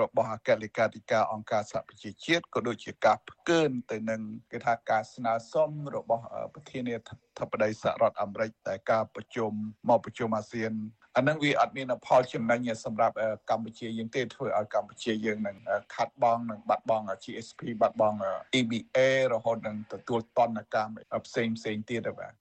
[0.00, 6.94] របស់អគ្គលេខាធិការអង្គការសហប្រជាជាតិក៏ដូចជាការផ្កើនទៅនឹងគេថាការស្នើសុំរបស់ប្រធានា
[7.38, 9.52] ធិបតីសហរដ្ឋអាមេរិកតែការប្រជុំ
[9.88, 10.72] មកប្រជុំអាស៊ាន
[11.16, 13.14] អានឹងវាអត់មានផលចំណេញសម្រាប់
[13.50, 15.56] កម្ពុជាយើងទេធ្វើឲ្យកម្ពុជាយើងនឹង
[15.94, 18.18] ខាត់បងនឹងបាត់បង់ GSP បាត់បង់
[18.58, 18.98] EBA
[19.32, 20.92] រហូតនឹងទទួលតនកម្ម
[21.26, 22.32] ផ្សេងផ្សេងទៀតបាទ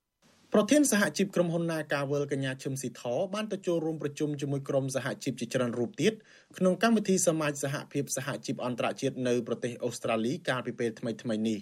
[0.53, 6.13] ប្រធានសហជីពក្រុមហ៊ុន Nagavel កញ្ញាឈឹមស៊ីធបានទៅចូលរួមប្រជុំជាមួយក្រុមសហជីពជាច្រើនរូបទៀត
[6.57, 11.59] ក្នុងកម្មវិធីសមាជសហភាពសហជីពអន្តរជាតិនៅប្រទេសអូស្ត្រាលីកាលពីពេលថ្មីៗនេះ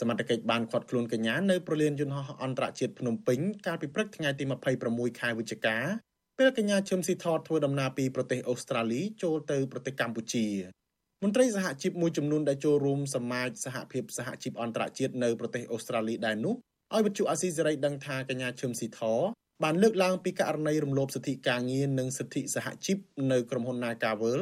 [0.00, 4.44] សមត្ថកិច្ចបានឃាត់ខ្លួនកញ្ញានៅប្រលានយន្តហោះអន្តរជាតិភ្នំពេញកាលពីព្រឹកថ្ងៃទី
[4.82, 5.76] 26ខែវិច្ឆិកា
[6.38, 10.46] ពេលកញ្ញាឈឹមស៊ីធធ្វើដំណើរពីប្រទេសអូស្ត្រាលីចូលទៅប្រទេសកម្ពុជា
[11.22, 16.54] មន្ត្រីសហជីពមួយចំនួនដែលចូលរួមសមាជសហភាពសហជីពអន្តរជាតិនៅប្រទេសអូស្ត្រាលីដែរនោះ
[16.94, 19.00] ឲ្យវិទ្យុអាស៊ីសេរីដឹងថាកញ្ញាឈឹមស៊ីធ
[19.64, 22.96] បានលើកឡើងពីករណីរំលោភសិទ្ធិការងារនិងសិទ្ធិសហជីព
[23.32, 24.38] នៅក្រុមហ៊ុន Nagavel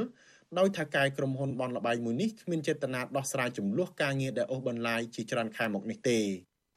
[0.59, 6.19] ដោយថាការក្រុមហ៊ុនបនលបែងមួយនេះគ្មានចេតនាដោះស្រាយចំនួនការងារដែលអូសបន្លាយជាច្រើនខែមកនេះទេ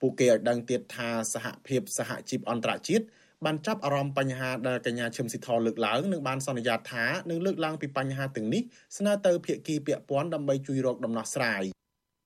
[0.01, 3.05] ពួកគេឲ្យដឹងទៀតថាសហភាពសហជីពអន្តរជាតិ
[3.45, 8.61] បានចាប់អារម្មណ៍បញ្ហាដែលកញ្ញាឈឹមស៊ីធលើកឡើងនិងបានសន្យាថានឹងលើកឡើងពីបញ្ហាទាំងនេះ
[8.97, 11.63] ស្នើទៅភាគីពាក់ព័ន្ធដើម្បីជួយរកដំណោះស្រាយ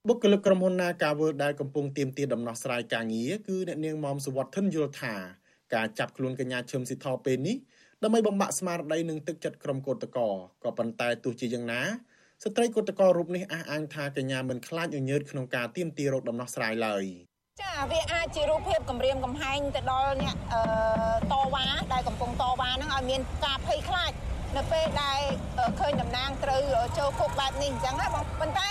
[0.08, 5.16] បុគ្គលិកក្រុមហ៊ុន Nagavel ដែលកំពុងទាមទារដំណោះស្រាយការងារគឺអ្នកនាងមុំសវត្ថិនយល់ថា
[5.76, 7.58] ការចាប់ខ្លួនកញ្ញាឈឹមស៊ីធពេលនេះ
[8.04, 10.24] ដើម្បីបំបាក់ស្មារតីនិងទឹកចិត្តក្រុមកោតក្រ
[10.64, 11.82] ក៏ប៉ុន្តែទោះជាយ៉ាងណា
[12.44, 17.04] ស្ត្រីកោតក្ររូបនេះអះអាងថាកញ្ញាមិនខ្លាចញញើតក្នុងការទាមទាររកដំណោះស្រាយឡើយ
[17.62, 20.36] ចាវាអាចជារូបភាពគម្រាមកំហែងទៅដល់អ្នក
[21.32, 24.12] តវ៉ាដែលកំពុងតវ៉ាហ្នឹងឲ្យមានការភ័យខ្លាច
[24.58, 25.22] នៅពេលដែល
[25.80, 26.62] ឃើញតំណាងត្រូវ
[26.98, 28.70] ចូលគុកបែបនេះអញ្ចឹងណាបងប៉ុន្តែ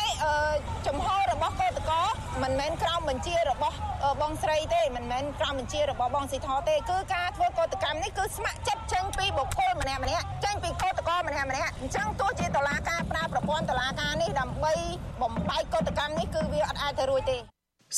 [0.87, 2.03] ចំហរបស់កោតកោ
[2.43, 3.77] មិនមែនក្រោមបញ្ជារបស់
[4.23, 14.75] បងស្រីទេមិនមែនក្រោមបញ្ជារបស់បងស៊ីថទេគឺការធ្វើកោតកម្មនេះគឺស្ម័គ្រចិត្តចេញពីបុគ្គលម្នាក់ម្នាក់ចេញពីកោតកោម្នាក់ម្នាក់អញ្ចឹងទោះជាតឡាការប្រើប្រព័ន្ធតឡាការនេះដើម្បី
[15.23, 17.39] បំបែកកោតកម្មនេះគឺវាអត់អាចទៅរួចទេ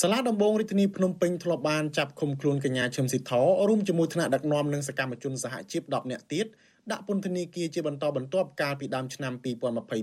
[0.01, 3.33] សាលាដំបងរាជធានីភ្នំពេញធ្លាប់បានចាប់ឃុំខ្លួនកញ្ញាឈឹមស៊ីធ
[3.69, 6.47] រួមជាមួយថ្នាក់ដឹកនាំនិងសកម្មជនសហជីព10នាក់ទៀត
[6.91, 9.33] ដាក់ពន្ធនាគារជាបន្តបន្ទាប់កាលពីដើមឆ្នាំ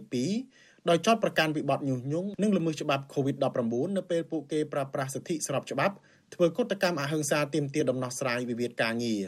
[0.10, 5.96] 2022ដោយចោទប្រកាន់ពីបទញុះញង់និងល្មើសច្បាប់ COVID-19 នៅពេលពួកគេប្រើប្រាស់សិទ្ធិស្របច្បាប់
[6.34, 9.24] ធ្វើកុតកម្មអហិង្សាទាមទារដំណោះស្រាយវិវាទការងារ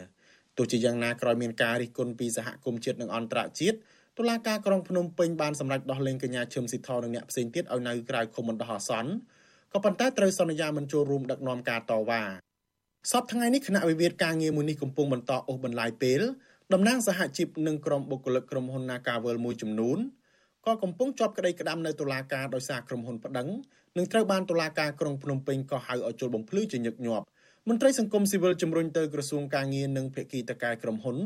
[0.57, 3.77] ទោះជាយ៉ាងណាក្រោយមានការរិះគន់ពីសហគមន៍ជាតិនិងអន្តរជាតិ
[4.17, 9.11] តុលាការក្រុងភ្នំពេញបានសម្រេចដោះលែងកញ្ញាឈឹមស៊ីថនិងអ្នកផ្សេងទៀតឲ្យនៅក្រៅឃុំបណ្ដោះអាសន្ន
[9.73, 12.21] ក៏ប៉ុន្តែត្រូវសន្យាមិនចូលរួមដឹកនាំការតវ៉ា
[13.11, 16.21] សប្តាហ៍ថ្ងៃនេះគណៈវិវាទការងារមួយនេះកំពុងបន្តអូសបន្លាយពេល
[16.73, 19.99] តំណាងសហជីពនិងក្រុមបុគ្គលិកក្រុមហ៊ុន Nagavel មួយចំនួន
[20.65, 23.47] ក៏កំពុងជាប់ក្តីក្តាំនៅតុលាការដោយសារក្រុមហ៊ុនប្តឹង
[23.97, 27.25] និងត្រូវបានតុលាការក្រុងភ្នំពេញក៏ហៅឲ្យចូលបំភ្លឺជាញឹកញាប់
[27.67, 31.17] មន្ត្រីសង្គមស៊ីវិលជំរុញទៅក្រសួងការងារនិងភាគីតកែក្រុមហ៊ុន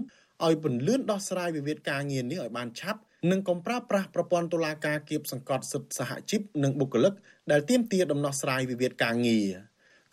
[0.45, 2.99] ឲ្យពន្លឿនដោះស្រាយវិវាទការងារនេះឲ្យបានឆាប់
[3.31, 7.13] និងកុំប្រើប្រាស់ប្រព័ន្ធតុលាការគៀបសង្កត់សិទ្ធិសហជីពនិងបុគ្គលិក
[7.51, 9.49] ដែលទាមទារដំណោះស្រាយវិវាទការងារ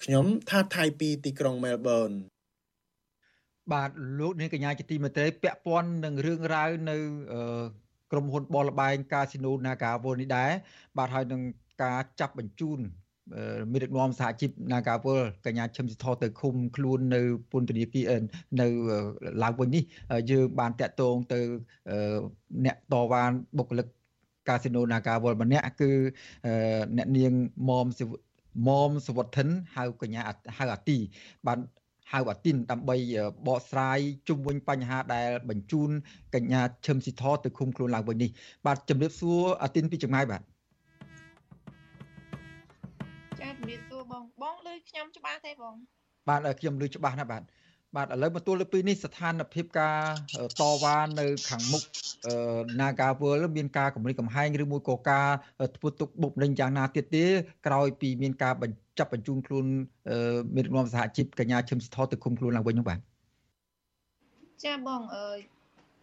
[0.05, 2.11] ខ្ញុំថាថៃពីទីក្រុងមែលប៊ន
[3.71, 6.97] បាទលោកនាងកញ្ញាជាទីមេត្រីពាក់ព័ន្ធនឹងរឿងរ៉ាវនៅ
[8.11, 10.51] ក្រុមហ៊ុនបលបែងកាស៊ីណូ Naga World នេះដែរ
[10.99, 11.43] បាទហើយនឹង
[11.83, 12.81] ការចាប់បញ្ជូន
[13.73, 17.21] មេដឹកនាំសហជីព Nagawal កញ្ញាឈឹមសិទ្ធទៅឃុំខ្លួននៅ
[17.51, 18.13] ពន្ធនាគារ
[18.61, 18.67] នៅ
[19.43, 19.83] ឡើងវិញនេះ
[20.31, 21.41] យើងបានតាក់ទងទៅ
[22.65, 23.23] អ្នកតវ៉ា
[23.59, 23.87] បុគ្គលិក
[24.49, 25.91] កាស៊ីណូ Nagawal ម្នាក់គឺ
[26.97, 27.33] អ្នកនាង
[27.69, 27.87] មុំ
[28.69, 30.21] មុំសវត្ថិនហៅកញ្ញា
[30.57, 30.99] ហៅអាទី
[31.47, 31.59] បាន
[32.13, 32.97] ហៅអាទីនដើម្បី
[33.47, 33.99] បកស្រាយ
[34.29, 35.91] ជុំវិញបញ្ហាដែលបញ្ជូន
[36.35, 38.31] កញ្ញាឈឹមស៊ីធទៅឃុំខ្លួនឡើងវិញនេះ
[38.67, 40.43] បាទជំរាបសួរអាទីនពីចម្ងាយបាទ
[43.41, 45.75] ចាជំរាបសួរបងបងលើខ្ញុំច្បាស់ទេបង
[46.29, 47.43] បាទខ្ញុំលើច្បាស់ណាស់បាទ
[47.97, 49.99] បាទឥឡូវមកទួលលើពីនេះស្ថានភាពការ
[50.61, 51.83] តវ៉ានៅខាងមុខ
[52.81, 55.29] Nagawal មានការគម្រិតកំហែងឬមួយក៏ការ
[55.77, 57.25] ធ្វើទុកបុកម្នេញយ៉ាងណាទៀតទេ
[57.67, 59.67] ក្រោយពីមានការបញ្ចាប់បញ្ជូនខ្លួន
[60.57, 63.01] មេដឹកនាំសហជីពកញ្ញាឈឹមសធទៅគុំខ្លួនឡើងវិញនោះបាទ
[64.65, 65.25] ចាបងអឺ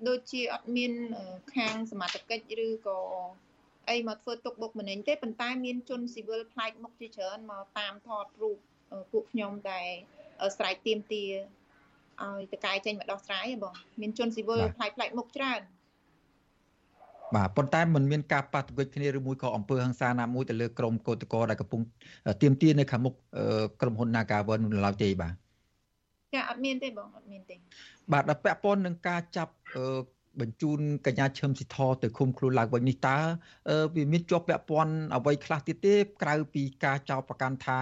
[0.07, 0.91] ដូចជាអត់មាន
[1.55, 2.97] ខាងសមត្ថកិច្ចឬក៏
[3.89, 8.57] អីមកធ្វើទុកបុកម្នេញទេប៉ុន្តែមានជនស៊ីវិលផ្លាច់មុខជាច្រើនមកតាមថតរូប
[9.11, 9.79] ពួកខ្ញុំតែ
[10.57, 11.23] ស្រែកទៀមទា
[12.23, 15.61] ឲ្យតកែចេញមកដោះស្រាយបងមានជនស៊ីវិលផ្លាច់ផ្លាច់មុខច្រើន
[17.34, 21.80] បាទប៉ុន្តែมันមានការប៉ះទង្គិចគ្នាឬមួយក៏អង្គើហ ংস ាណាមួយទៅលើក្រមកោតក្រដែលកំពុង
[22.42, 23.14] ទៀមទានៅខាងមុខ
[23.80, 25.32] ក្រុមហ៊ុន Nagawan នោះឡើយទេបាទ
[26.34, 27.56] ចាអត់មានទេបងអត់មានទេ
[28.12, 29.52] បាទដល់ពាក់ព័ន្ធនឹងការចាប់
[30.40, 33.18] បញ្ជូនកញ្ញាឈឹមស៊ីធទៅឃុំខ្លួនឡើងវិញនេះតើ
[33.94, 37.80] វាមានជាប់ពាក់ព័ន្ធអ្វីខ្លះទៀតទេក្រៅពីការចោទប្រកាន់ថា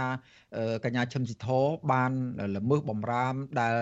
[0.85, 1.49] កញ្ញាឈឹមស៊ីធ
[1.93, 2.13] បាន
[2.57, 3.77] ល្មើសបំរាមដែល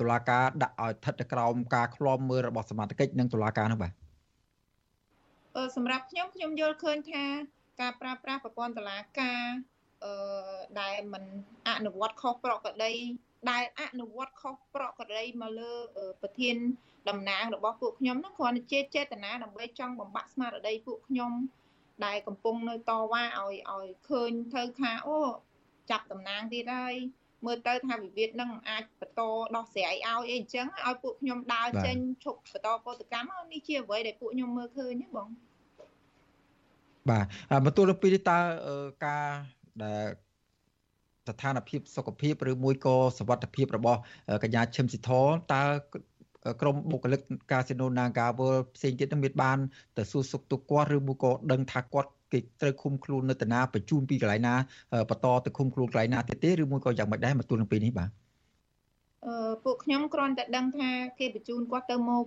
[0.00, 3.99] តុលាការដាក់ឲ្យស្ថិតនៅក្រោមការឃ្លាំមើលរបស់សមាជិកនិងតុលាការនោះបាទ
[5.75, 7.23] សម្រាប់ខ្ញុំខ្ញុំយល់ឃើញថា
[7.81, 9.41] ការប្រើប្រាស់ប្រព័ន្ធតុលាការ
[10.03, 11.23] អឺដែលมัน
[11.69, 12.93] អនុវត្តខុសប្រក្រតី
[13.51, 15.73] ដែលអនុវត្តខុសប្រក្រតីមកលើ
[16.21, 16.55] ប្រធាន
[17.09, 21.31] តំណាងរបស់ពួកខ្ញុំនោះគ្រាន់តែជាចេតនាដើម្បីចង់បំបាក់ស្មារតីពួកខ្ញុំ
[22.05, 25.19] ដែលកំពុងនៅតវ៉ាឲ្យឲ្យឃើញទៅថាអូ
[25.89, 26.95] ចាប់តំណាងទៀតហើយ
[27.45, 29.21] មើលទៅថាវិវាទនឹងអាចបន្ត
[29.55, 35.27] ដោះស្រាយឲ្យអីអញ្ចឹងឲ្យពួកខ្ញុំដើរចេញឈប់បន្តពលកម្មនេះជាអ្វីដែលពួកខ្ញុំមើលឃើញណាបង
[37.09, 37.25] បាទ
[37.65, 38.39] បន្ទាប់ពីនេះតើ
[39.05, 39.27] ការ
[39.83, 40.03] ដែល
[41.27, 43.99] ស្ថានភាពសុខភាពឬមួយក៏សុវត្ថិភាពរបស់
[44.43, 45.09] កញ្ញាឈឹមស៊ីធ
[45.53, 45.63] តើ
[46.61, 49.57] ក្រមបុគ្គលិកកាស៊ីណូ Naga World ផ្សេងទៀតនឹងមានបាន
[49.97, 54.55] ទៅសួរសុខទុក្ខគាត់ឬមួយក៏ដឹងថាគាត់ គេត្រូវឃុំខ្លួននៅតាណាបញ្ជូនពីកន្លែងណា
[55.09, 58.09] បន្តទៅឃុំខ្លួនកន្លែងណាទៀតទេឬមួយក៏យ៉ាងម៉េចដែរមកទូលនឹងពីនេះបាទ
[59.25, 60.89] អឺពួកខ្ញុំគ្រាន់តែដឹងថា
[61.19, 62.17] គេបញ្ជូនគាត់ទៅម៉ូ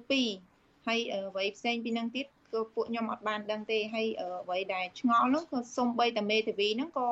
[0.41, 4.07] 2ហើយអ្វីផ្សេងពីនឹងទៀតក៏ពួកខ្ញុំអត់បានដឹងទេហើយ
[4.43, 7.09] អ្វីដែលឆ្ងល់នោះក៏សំបីតែមេធាវីហ្នឹងក៏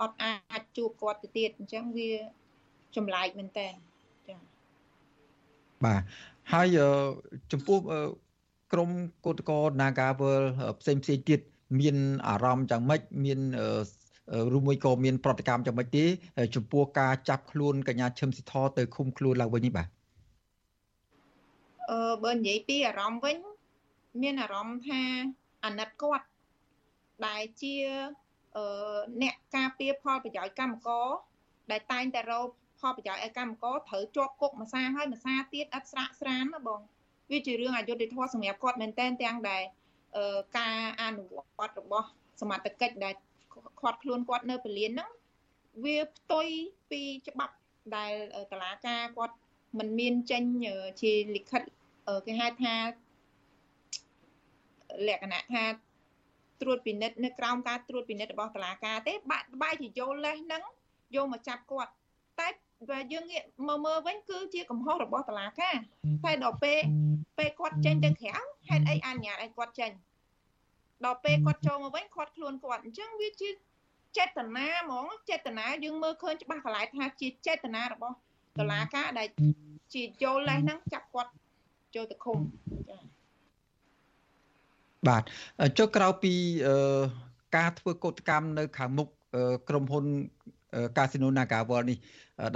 [0.00, 2.10] អត់អាចជួបគាត់ទៅទៀតអញ្ចឹងវា
[2.96, 3.68] ចម្លែកមែនតើ
[4.28, 4.38] ចា៎
[5.84, 6.02] បាទ
[6.52, 6.66] ហើយ
[7.52, 7.78] ចំពោះ
[8.72, 8.90] ក្រម
[9.24, 10.42] គឧតកោ Nagavel
[10.80, 11.40] ផ្សេងផ្សេងទៀត
[11.80, 11.96] មាន
[12.28, 13.40] អារម្មណ៍យ៉ាងម៉េចមាន
[14.56, 16.04] ឬមួយក៏មានប្រតិកម្មយ៉ាងម៉េចទេ
[16.54, 19.88] ចំពោះការចាប់ខ្លួនកញ្ញាឈឹមស៊ីធទៅឃុំខ្លួនឡើងវិញនេះបាទ
[21.90, 23.36] អឺបើនិយាយពីអារម្មណ៍វិញ
[24.22, 25.02] មានអារម្មណ៍ថា
[25.64, 26.26] អាណិតគាត់
[27.26, 27.74] ដែលជា
[28.56, 31.06] អឺអ្នកការពារផលប្រយោជន៍កម្មករ
[31.70, 32.48] ដែលតែងតែរក
[32.80, 36.80] ផលប្រយោជន៍ឲ្យកម្មករត្រូវជាប់គុកមួយសាហើយមួយសាទៀតអត់ស្រាក់ស្រានណាបង
[37.30, 39.62] វាជារឿងអយុត្តិធម៌សម្រាប់គាត់មែនតែនទាំងដែល
[40.58, 40.81] ការអ
[41.16, 41.22] នុ
[41.58, 42.06] វត្តរបស់
[42.40, 43.14] សមត្ថកិច្ចដែល
[43.80, 45.10] ខាត់ខ្លួនគាត់នៅពលានហ្នឹង
[45.84, 46.46] វាផ្ទុយ
[46.90, 47.54] ពីច្បាប់
[47.96, 48.12] ដែល
[48.52, 49.36] តឡាការគាត់
[49.78, 50.42] មិនមានចេញ
[51.02, 51.62] ជាលិខិត
[52.26, 52.74] គេហៅថា
[55.08, 55.64] លក្ខណៈថា
[56.60, 60.62] ត្រួតពិនិត្យនៅក្រោមការត្រួតពិនិត្យរបស់តឡាការទេបាក់បែរជាយកលេសហ្នឹង
[61.16, 61.92] យកមកចាប់គាត់
[62.40, 62.48] តែ
[62.90, 65.76] បើយើងងាកមើលមើលវិញគឺជាកំហុសរបស់តឡាការ
[66.24, 66.80] តែដល់ពេល
[67.38, 68.34] ពេលគាត់ចេញទៅក្រៅ
[68.68, 69.90] ហេតុអីអនុញ្ញាតឲ្យគាត់ចេញ
[71.04, 73.48] ដល់ពេលគាត់ចូលមកវិញគាត់ខ្លួនគាត់អញ្ចឹងវាជា
[74.18, 78.14] ចេតនាហ្មងចេតនាយើងមើលឃើញច្បាស់កន្លែងថាជាចេតនារបស់
[78.58, 79.28] តឡាការដែល
[79.94, 81.30] ជាចូលលេសហ្នឹងចាប់គាត់
[81.94, 82.38] ចូលទៅឃុំ
[82.88, 83.00] ចា៎
[85.08, 85.22] បាទ
[85.78, 86.34] ចុះក្រៅពី
[87.56, 89.08] ការធ្វើកោតកម្មនៅខាងមុខ
[89.68, 90.04] ក្រុមហ៊ុន
[90.98, 91.98] កាស៊ីណូ Naga World នេះ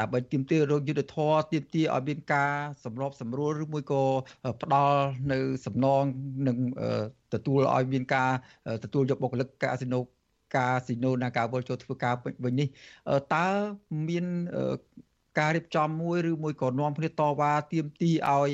[0.00, 2.52] ដើម្បីទាមទាររោគយុទ្ធធរទាមទារឲ្យមានការ
[2.84, 4.02] សម្របសម្រួលឬមួយក៏
[4.62, 5.00] ផ្ដល់
[5.32, 6.02] នៅសំណង
[6.48, 6.56] នឹង
[7.34, 8.30] ទទួលឲ្យមានការ
[8.84, 10.00] ទទួលយកបុគ្គលិកកាស៊ីណូ
[10.54, 12.68] កាស៊ីណូ Naga World ចូលធ្វើការវិញនេះ
[13.34, 13.46] តើ
[14.08, 14.24] មាន
[15.38, 18.50] ការរៀបចំមួយឬមួយក៏នាំគ្នាតវ៉ាទាមទារឲ្យ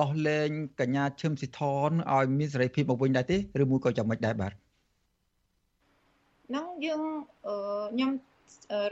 [0.00, 0.48] ដោះលែង
[0.80, 7.02] កញ្ញាឈឹមស៊ីថនឲ្យមានសេរីភាពមកវិញដែរទេឬមួយក៏យ៉ាងម៉េចដែរបាទហ្នឹងយើង
[7.92, 8.10] ខ្ញុំ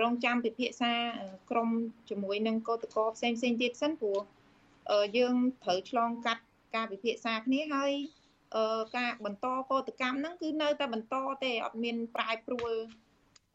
[0.02, 0.92] រងចាំពិភាក្សា
[1.50, 1.68] ក្រុម
[2.10, 4.18] ជាមួយនឹងកោតកោផ្សេងផ្សេងទៀតសិនព្រោះ
[5.16, 6.42] យើងត្រូវឆ្លងកាត់
[6.74, 7.92] ការពិភាក្សាគ្នាហើយ
[8.96, 12.72] ការបន្តកោតកម្មហ្នឹងគឺនៅតែបន្តទេអត់មានប្រែប្រួល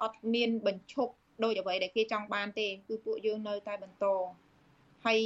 [0.03, 1.13] អត់មានបញ្ឈប់
[1.43, 4.05] ដោយអ្វីដែលគេចង់បានទេគឺពួកយើងនៅតែបន្ត
[5.05, 5.19] ហើយ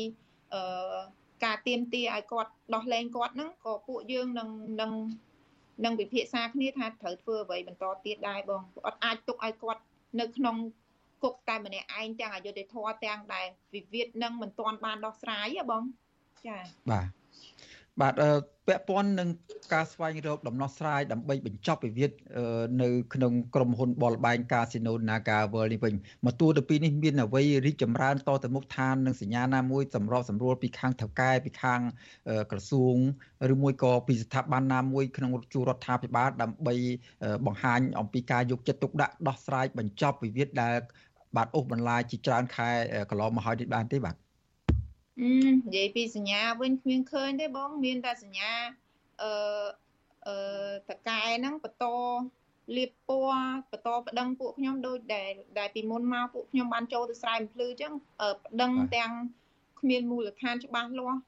[0.54, 0.98] អឺ
[1.46, 4.50] ការទៀមទាឲ្យគាត់ដោះលែងគាត់ហ្នឹងក៏ពួកយើងនឹង
[4.82, 4.92] នឹង
[5.86, 9.82] នឹងវិភាសាគ្នាថាត្រូវធ្វើអ្វីបន្តទៀតដែរបងអត់អាចទុកឲ្យគាត់
[10.20, 10.56] នៅក្នុង
[11.24, 15.84] គុកតែម្នាក់ឯងទាំងអយុធធម៌ទាំងដែលវិវាទនឹងមិនទាន់បានដោះស្រាយហ៎បង
[16.46, 17.06] ចា៎បាទ
[18.02, 18.14] បាទ
[18.68, 19.30] ពាក់ព័ន្ធនឹង
[19.74, 22.12] ការស្វែងរកដំណោះស្រាយដើម្បីបញ្ចប់វិវាទ
[22.82, 25.94] នៅក្នុងក្រុមហ៊ុនបលបែងកាស៊ីណូ Naga World នេះវិញ
[26.26, 31.82] មកទួលទៅពីនេះមានអ្វីរីកចម្រើនតទៅមុខឋាននឹងសញ្ញាណាមួយសម្របសម្រួលពីខាងថៅកែពីខាង
[32.52, 32.96] ក្រសួង
[33.54, 36.76] ឬមួយក៏ពីស្ថាប័នណាមួយក្នុងជួររដ្ឋាភិបាលដើម្បី
[37.46, 40.76] បង្ហាញអំពីការយកចិត្តទុកដាក់ដោះស្រាយបញ្ចប់វិវាទដែល
[41.36, 42.70] បាទអូសបន្លាយជាច្រើនខែ
[43.10, 44.27] កន្លងមកហើយនេះបានទេបាទ
[45.22, 48.52] និយាយពីសញ្ញាវិញគ្មានឃើញទេបង មានតែសញ្ញា
[49.22, 49.32] អឺ
[50.28, 50.36] អឺ
[50.90, 51.86] តកែហ្នឹងបន្ត
[52.76, 57.94] លៀបពណ៌បន្តប្តឹងពួកខ្ញុំដូចដែលដែលពីមុនមកពួកខ្ញុំបានចូលទៅស្រែមភ្លឺអញ្ចឹង
[58.46, 59.12] ប្តឹងទាំង
[59.80, 61.20] គ្មានមូលដ្ឋានច្បាស់លាស់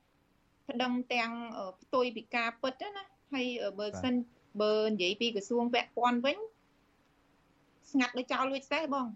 [0.69, 1.32] ប្តឹងទាំង
[1.82, 3.47] ផ្ទុយពីការពិតណាហើយ
[3.80, 4.13] បើសិន
[4.62, 6.38] បើនិយាយពីក្រសួងពាក់ព័ន្ធវិញ
[7.91, 9.08] ស្ងាត់ដូចចោលលួចសេះបង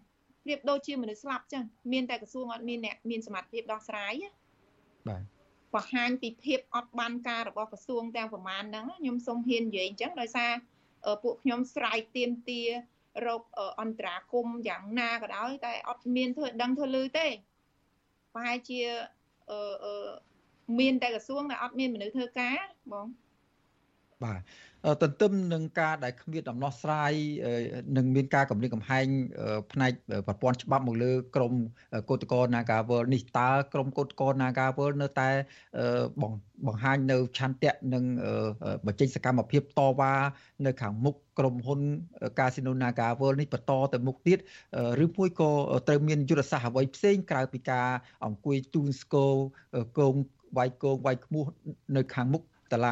[0.44, 4.43] ប្រៀបដូចជាមនុស្សស្លាប់ចឹងមានតែក្រសួងអត់មានអ្នកមានសមត្ថភាពដោះស្រាយណា
[5.10, 5.24] បាទ
[5.76, 10.52] បង្ហាញពីភាពអត់បានការរបស់ក្រសួងទាំងប្រមាណហ្នឹងខ្ញុំសូមហ៊ាននិយាយអញ្ចឹងដោយសារ
[11.24, 12.62] ពួកខ្ញុំស្រ័យទៀមទា
[13.28, 13.42] រោគ
[13.82, 17.28] អន្តរាគមយ៉ាងណាក៏ដោយតែអត់មានធ្វើដឹងធ្វើលឺទេ
[18.34, 18.80] ប្រហែលជា
[19.52, 20.10] អឺ
[20.80, 22.58] មានតែក្រសួងតែអត់មានមនុស្សធ្វើការ
[22.92, 23.08] បង
[24.24, 24.42] បាទ
[25.02, 27.14] ទន្ទឹមនឹងការដែលគ្មានដំណោះស្រាយ
[27.98, 29.06] នឹងមានការកម្រិតកំហែង
[29.72, 29.92] ផ្នែក
[30.28, 31.54] ប្រព័ន្ធច្បាប់មកលើក្រម
[32.10, 35.30] កោតក្រ Nagawal នេះតើក្រមកោតក្រ Nagawal នៅតែ
[36.68, 38.04] បង្ហាញនៅឆន្ទៈនិង
[38.86, 40.14] បញ្ចេញសកម្មភាពតវ៉ា
[40.66, 41.80] នៅខាងមុខក្រុមហ៊ុន
[42.38, 44.40] Casino Nagawal នេះបន្តទៅមុខទៀត
[45.04, 45.52] ឬមួយក៏
[45.88, 47.88] ត្រូវមានយុទ្ធសាស្ត្រអ្វីផ្សេងក្រៅពីការ
[48.26, 49.32] អង្គុយទូនស្គរ
[50.00, 50.16] កង
[50.58, 51.46] វាយកងវាយខ្មោះ
[51.98, 52.92] នៅខាងមុខ តឡា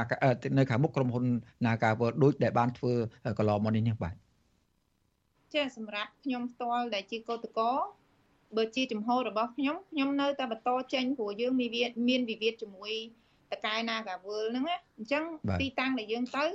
[0.58, 1.26] នៅខាងមុខក្រុមហ៊ុន
[1.66, 2.94] Nagawal ដូចដែលបានធ្វើ
[3.38, 4.16] កន្លងមកនេះនេះបាទ
[5.54, 7.72] ចាសម្រាប់ខ្ញុំផ្ទាល់ដែលជាកោតកោ
[8.58, 11.70] បើជាចំហរបស់ខ្ញុំខ្ញុំនៅតែបន្តចេញព្រោះយើងមាន
[12.10, 12.94] មានវិវាទជាមួយ
[13.52, 15.24] តកែ Nagawal ហ្នឹងណាអញ្ចឹង
[15.62, 16.46] ទីតាំងដែលយើងទៅ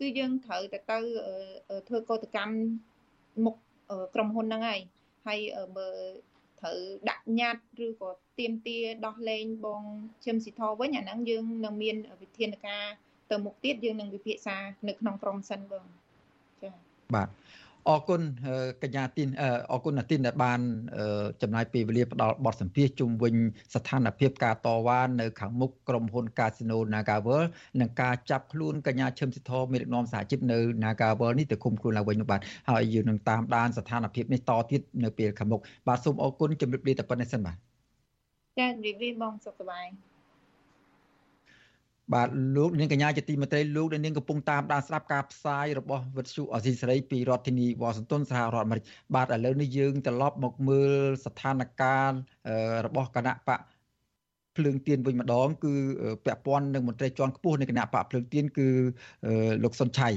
[0.00, 0.98] គឺយើងត្រូវតែទៅ
[1.88, 2.54] ធ្វើកោតកម្ម
[3.44, 3.56] មុខ
[4.14, 4.80] ក្រុមហ៊ុនហ្នឹងហើយ
[5.26, 5.40] ហើយ
[5.76, 5.88] បើ
[6.60, 8.08] ត្រូវដាក់ញត្តិឬក៏
[8.38, 9.82] ទៀមទាដោះលែងបង
[10.24, 12.84] ឈឹមស៊ីធវិញអាហ្នឹងយើងនឹងមានវិធានការ
[13.30, 14.56] ទៅមុខទៀតយើងនឹងវិភាសា
[14.88, 15.84] នៅក្នុងក្រុមសិនបង
[16.62, 16.72] ចា៎
[17.14, 17.28] បាទ
[17.88, 18.20] អរគុណ
[18.82, 19.28] កញ្ញាទីន
[19.72, 20.60] អរគុណណាទីនដែលបាន
[21.42, 23.34] ចំណាយពេលវេលាផ្ដល់បទសម្ភាសជុំវិញ
[23.74, 27.48] ស្ថានភាពការតវ៉ានៅខាងមុខក្រុមហ៊ុន Casino Nagaworld
[27.80, 37.56] និងការចាប់ខ្លួនកញ្ញាឈឹមសិទ្ធរមេដឹកនាំសហជីពនៅ Nagaworld នេះទៅគុំខ្លួនឡើងវិញនោះបាទហើយយើងនឹងតាមដានស្ថានភាពនេះតទៀតនៅពេលខាងមុខបាទសូមអរគុណជម្រាបលាតែប៉ុណ្្នេះសិនបាទ
[38.58, 39.86] ចាជម្រាបលាបងសុខសប្បាយ
[42.14, 52.12] បាទលោកនាងកញ្ញាជាទីមេត្រីលោកនាងកំពុងតាមដានស្ដាប់ការផ្សាយរបស់វិទ្យុអសីសេរីពីរដ្ឋធានីវ៉ាស៊ីនតោនសហរដ្ឋអាមេរិកបាទឥឡូវនេះយើងត្រឡប់មកមើលស្ថានភាព
[52.86, 53.60] របស់គណៈបក
[54.56, 55.74] ភ្លើងទៀនវិញម្ដងគឺ
[56.24, 58.68] ពាក់ព័ន្ធនឹងមន្ត្រីជាន់ខ្ពស់នៃគណៈបកភ្លើងទៀនគឺ
[59.64, 60.08] លោកសុនឆៃ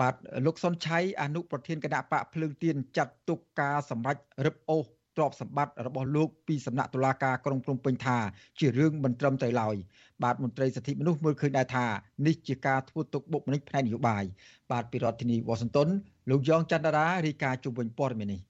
[0.00, 0.14] បាទ
[0.46, 4.16] លោកសុនឆៃអនុប្រធានគណៈបកភ្លើងទៀនចាត់ទុកការសម្រេច
[4.46, 4.86] រឹបអូស
[5.16, 8.18] ទ្រព្យសម្បត្តិរបស់លោកពីសំណាក់តុលាការក្រុងភ្នំពេញថា
[8.58, 9.76] ជារឿងមិនត្រឹមត្រូវឡើយ
[10.22, 11.86] បាទមន្ត្រីសិទ្ធិមនុស្សមើលឃើញដែរថា
[12.26, 14.24] នេះជាការធ្វើទុកបុកម្នេញផ្នែកនយោបាយ
[14.72, 15.88] បាទពីរដ្ឋធានីវ៉ាស៊ីនតោន
[16.30, 18.42] លោកយ៉ងច័ន្ទរារាយការណ៍ជុំវិញព័ត៌មាននេះ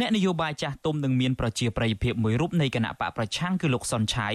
[0.00, 4.28] អ្នកនយោបាយចាស់ទុំនឹងមានប្រជាប្រិយភាពមួយរូបនៃគណៈបកប្រឆាំងគឺលោកសុនឆៃ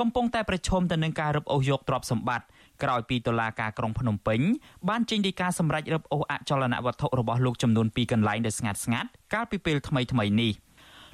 [0.00, 2.46] កំពុងតែប្រឈមទៅនឹងការរឹបអូសយកទ្រព្យសម្បត្តិ
[2.82, 4.40] ក្រោយពីតុលាការក្រុងភ្នំពេញ
[4.88, 10.52] បានចេញដីកាសម្រេចរឹបអូសអចលនវត្ថុរបស់លោកចំនួន2កន្លែងដែលស្ងាត់ស្ងាត់កាលពីពេលថ្មីៗនេះ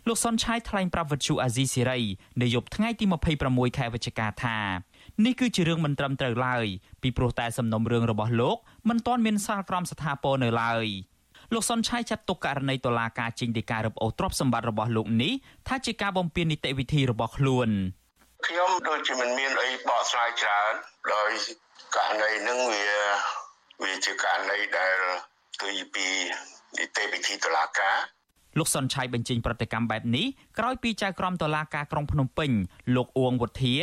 [0.09, 2.01] លោកសុនឆៃថ្លែងប្រាប់វិទ្យុអាស៊ីសេរី
[2.43, 3.05] នៅយប់ថ្ងៃទី
[3.43, 4.59] 26ខែវិច្ឆិកាថា
[5.25, 6.67] នេះគឺជារឿងមិនត្រឹមត្រូវឡើយ
[7.03, 8.57] ពីព្រោះតែសំណុំរឿងរបស់លោក
[8.89, 10.87] មិនទាន់មានសាលក្រមស្ថាពរនៅឡើយ
[11.53, 15.33] លោកសុនឆៃចាត់ទុកករណីតុលាការចេញដីការឹបអូសទ្រព្យសម្បត្តិរបស់លោកនេះ
[15.69, 17.69] ថាជាការបំពាននីតិវិធីរបស់ខ្លួន
[18.47, 20.73] ខ្ញុំដូចជាមិនមានអីបកស្រាយច្រើន
[21.15, 21.31] ដោយ
[21.97, 22.89] ករណីនឹងវា
[23.83, 24.97] វាជាករណីដែល
[25.55, 26.09] ស្ទុយពី
[26.79, 27.97] នីតិវិធីតុលាការ
[28.59, 30.27] លោកសុនឆៃបញ្ចេញប្រតិកម្មបែបនេះ
[30.59, 32.51] ក្រោយពីចៅក្រមតុលាការក្រុងភ្នំពេញ
[32.95, 33.77] លោកអួងវុធា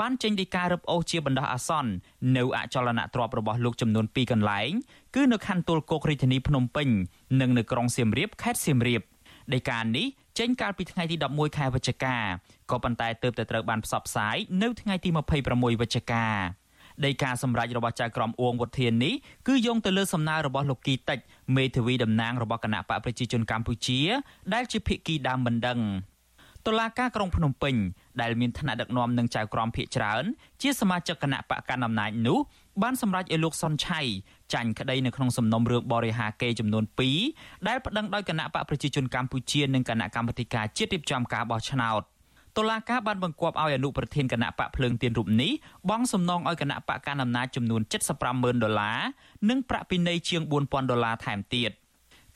[0.00, 1.92] បានចេញដីការរឹបអូសជាបណ្ដោះអាសន្ន
[2.36, 4.70] នៅអចលនទ្រព្យរបស់លោកចំនួន2កន្លែង
[5.14, 6.88] គឺនៅខណ្ឌទួលគោករាជធានីភ្នំពេញ
[7.40, 9.02] និងនៅក្រុងសៀមរាបខេត្តសៀមរាប
[9.54, 10.06] ដីកានេះ
[10.38, 12.16] ចេញកាលពីថ្ងៃទី11ខែវិច្ឆិកា
[12.70, 15.10] ក៏ប៉ុន្តែទើបតែត្រូវបានផ្សព្វផ្សាយនៅថ្ងៃទី
[15.44, 16.26] 26វិច្ឆិកា
[17.04, 19.14] ដីកាសម្រាប់របស់ចៅក្រមអួងវុធាននេះ
[19.48, 21.18] គឺយោងទៅលើសំណើរបស់លោកគីតិច
[21.56, 24.00] មេធាវីតំណាងរបស់គណៈបកប្រជាជនកម្ពុជា
[24.54, 25.80] ដែលជាភាគីដើមបណ្ដឹង
[26.66, 27.74] តុលាការក្រុងភ្នំពេញ
[28.20, 30.24] ដែលមានឋានៈដឹកនាំនឹងចៅក្រមភាគច្រើន
[30.62, 32.38] ជាសមាជិកគណៈបកកណ្ដាលអំណាចនោះ
[32.82, 34.00] បានសម្រេចឲ្យលោកសុនឆៃ
[34.54, 36.84] ចាញ់ក្តីនៅក្នុងសំណុំរឿងបរិហាកេចំនួន
[37.24, 42.02] 2ដែលប្តឹងដោយគណៈបកប្រជាជនកម្ពុជានិងគណៈកម្មាធិការជាតិរៀបចំការបោះឆ្នោត
[42.57, 45.51] តុលាការបានបង្គាប់ឲ្យអនុប្រធានគណៈបកភ្លើងទៀនរូបនេះ
[45.89, 47.81] បង់សំណងឲ្យគណៈបកកណ្ដាលអំណាចចំនួន
[48.23, 48.99] 750,000ដុល្លារ
[49.49, 51.71] និងប្រាក់ពិន័យជាង4,000ដុល្លារថែមទៀត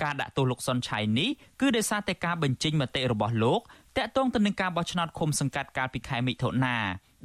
[0.01, 1.29] ការដាក់ទោសលោកសុនឆៃនេះ
[1.61, 3.61] គឺដោយសារតែការបញ្ចេញមតិរបស់លោក
[3.97, 6.77] តាក់ទងទៅនឹងការបោះឆ្នោតឃុំសង្កាត់កាលពីខែមិថុនា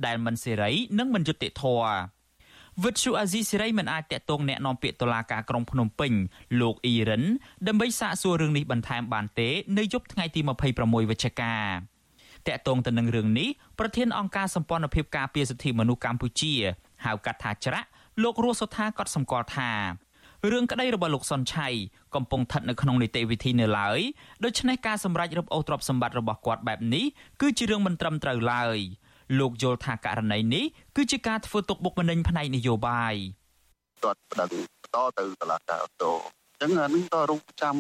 [0.07, 1.91] ដែលមិនសេរីនិងមិនយុត្តិធម៌
[2.85, 6.13] វិទ្យុអាស៊ីសេរីមិនអាចតាក់ទងแนะនាំពាក្យតុលាការក្រុងភ្នំពេញ
[6.61, 7.25] លោកអ៊ីរិន
[7.67, 10.41] ដើម្បីសាកសួររឿងនេះបន្ថែមបានទេនៅយប់ថ្ងៃទី
[10.77, 11.55] 26វិច្ឆិកា
[12.48, 13.50] តាក់ទងទៅនឹងរឿងនេះ
[13.80, 16.54] ប្រធានអង្គការសម្ព័ន្ធភាពការពារសិទ្ធិមនុស្សកម្ពុជា
[17.06, 17.88] ហៅកាត់ថាច្រាក់
[18.24, 19.72] លោករស់សុថាក៏សម្គាល់ថា
[20.52, 21.68] រឿងក្តីរបស់លោកសុនឆៃ
[22.16, 24.00] កំពុងស្ថិតនៅក្នុងនីតិវិធីនៅឡើយ
[24.44, 27.06] ដូច្នេះការសម្រេចរឹបអូសទ្រព្យសម្បត្តិរបស់គាត់បែបនេះ
[27.42, 28.78] គឺជារឿងមិនត្រឹមត្រូវឡើយ
[29.40, 33.16] លោកយល់ថាករណីនេះគឺជាការធ្វើទុកបុកម្នេញផ្នែកនយោបាយ
[34.04, 36.12] គាត់ប្តឹងបន្តទៅតុលាការអូតូ
[36.52, 37.76] អញ្ចឹងអានេះក៏រងចាំ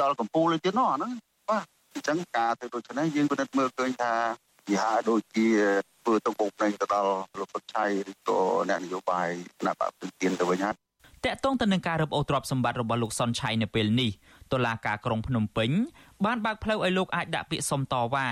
[0.00, 1.12] ដល់កម្ពុជាទៀតនោះអាហ្នឹង
[1.48, 4.12] បាទ អញ្ចឹងការធ្វើដូច្នេះយើងពិនិត្យមើលឃើញថា
[4.68, 5.48] វាហាក់ដូចជា
[6.04, 9.28] ធ្វើទុកបុកម្នេញទៅដល់លោកសុខឆៃឬក៏អ្នកនយោបាយ
[9.60, 10.74] គណៈបព្វជិទានទៅវិញហើយ
[11.24, 14.10] តកតងទៅនឹងការរឹបអូសទ្រព្យសម្បត្តិរបស់លោកសុនឆៃនៅពេលនេះ
[14.52, 15.70] តុលាការក្រុងភ្នំពេញ
[16.24, 18.28] បានបើកផ្លូវឲ្យលោកអាចដាក់ពាក្យសុំតវ៉ា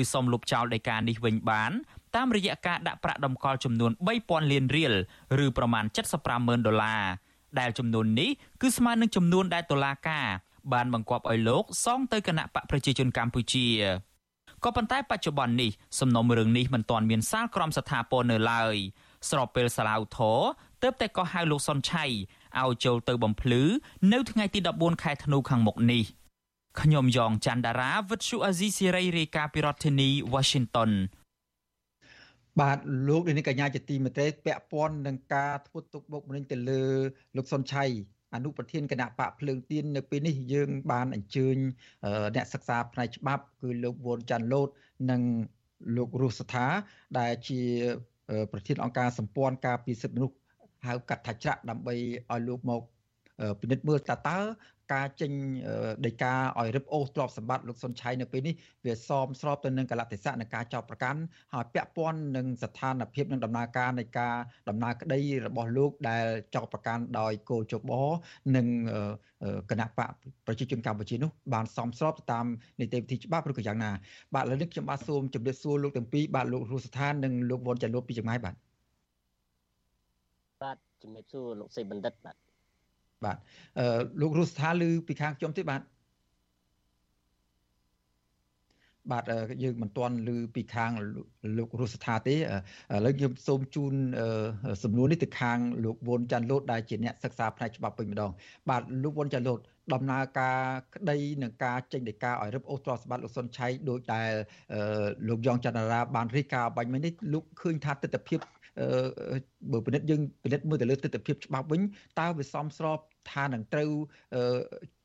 [0.00, 1.72] ឬសុំលុបចោលដីកានេះវិញបាន
[2.16, 3.92] តាមរយៈការដាក់ប្រាក់តម្កល់ចំនួន
[4.22, 4.94] 3000លានរៀល
[5.44, 5.84] ឬប្រមាណ
[6.26, 7.04] 750,000ដុល្លារ
[7.60, 8.30] ដែលចំនួននេះ
[8.60, 10.26] គឺស្មើនឹងចំនួនដែលតុលាការ
[10.72, 13.66] បានបង្គាប់ឲ្យលោកសងទៅគណៈបកប្រជាជនកម្ពុជា
[14.64, 18.76] ក៏ប៉ុន្តែបច្ចុប្បន្ននេះសំណុំរឿងនេះមិនទាន់មានសាលក្រមស្ថាពរនៅឡើយ
[19.30, 20.40] ស្របពេលសាឡាវធរ
[20.82, 22.04] ទើបតែក៏ហៅលោកសុនឆៃ
[22.60, 23.62] ឲ្យចូលទៅបំភ្លឺ
[24.12, 26.04] នៅថ្ងៃទី14ខែធ្នូខាងមុខនេះ
[26.80, 30.90] ខ្ញុំយ៉ងច័ន្ទដារាវិទ្យុអាស៊ីសេរីរាយការណ៍ពីរដ្ឋធានី Washington
[32.60, 36.84] បាទលោកនេះកញ្ញាជាទីមេត្រីពាក់ព័ន្ធនឹងការធ្វើទុកបុកម្នេញទៅលើ
[37.36, 37.84] លោកសុនឆៃ
[38.34, 41.56] អនុប្រធានគណៈបកភ្លើងទៀននៅពេលនេះយើងបានអញ្ជើញ
[42.34, 44.68] អ្នកសិក្សាផ្នែកច្បាប់គឺលោកវ៉ុនចាន់ឡូត
[45.10, 45.22] និង
[45.96, 46.66] លោករស់សថា
[47.18, 47.60] ដែលជា
[48.52, 50.36] ប្រធានអង្គការសម្ព័ន្ធការពីសិទ្ធិមនុស្ស
[50.86, 51.94] ហៅកាត់ថាច្រាក់ដើម្បី
[52.30, 52.82] ឲ្យលោកមក
[53.60, 54.38] ពិនិត្យមើលតើតើ
[54.92, 55.32] ការចេញ
[56.06, 61.20] ដីកាឲ្យរឹបអូសទ្រព្យសម្បត្តិលោកសុនឆៃនៅពេលនេះវាសមស្របទៅនឹងកលតិសៈនៃការចោទប្រកាន់
[61.54, 64.34] ហើយពាក់ព័ន្ធនឹងស្ថានភាពនឹងដំណើរការនៃការ
[64.68, 67.92] ដំណើរក្តីរបស់លោកដែលចោទប្រកាន់ដោយកោជប
[68.56, 68.66] និង
[69.70, 70.10] គណៈបក
[70.46, 72.46] ប្រជាជនកម្ពុជានោះបានសមស្របទៅតាម
[72.80, 73.90] នីតិវិធីច្បាប់ឬក៏យ៉ាងណា
[74.34, 78.54] បាទឥឡូវនេះខ្ញុំបាទសូមជម្រាបសួរលោកទាំងពីរបាទលោករស់ស្ថាននិងលោកវ៉ុនចាលូតពីចម្ងាយបាទ
[80.62, 82.49] បាទជំរាបសួរលោកសេបណ្ឌិតបាទ
[83.24, 83.36] បាទ
[83.78, 85.82] អឺលោករស់ស្ថាឮពីខាងខ្ញុំទេបាទ
[89.12, 89.24] បាទ
[89.64, 90.90] យើងមិនទាន់ឮពីខាង
[91.58, 92.38] លោករស់ស្ថាទេឥ
[93.04, 93.92] ឡូវខ្ញុំសូមជូន
[94.82, 98.30] សំណួរនេះទៅខាងលោកវុនចាន់លូតដែលជាអ្នកសិក្សាផ្នែកច្បាប់ពេញម្ដង
[98.70, 99.60] បាទលោកវុនចាន់លូត
[99.94, 100.58] ដំណើរការ
[100.94, 104.30] ក្តីនឹងការចេញដីកាឲ្យរឹបអូសទ្រព្យសម្បត្តិលោកសុនឆៃដោយដែល
[105.28, 108.38] លោកយ៉ងច័ន្ទរាបានរីកាបាញ់មិញនេះលោកឃើញថាទស្សនវិជ្ជា
[109.72, 111.80] បើពិនិត្យយើងពិនិត្យមើលទៅលើទស្សនវិជ្ជាច្បាប់វិញ
[112.20, 112.98] តើវាសមស្រប
[113.30, 113.90] ថានឹងត្រូវ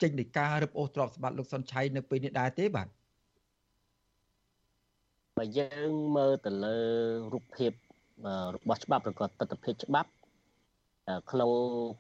[0.02, 2.88] ចេញដីការរឹបអូសទ្រព្យសម្បត្តិលោកសុនឆៃនៅពេលនេះដែរទេបាទ
[5.38, 6.78] បើយើងមើលទៅលើ
[7.34, 7.72] រូបភាព
[8.56, 10.12] របស់ច្បាប់ប្រកបទស្សនវិជ្ជាច្បាប់
[11.32, 11.52] ក្នុង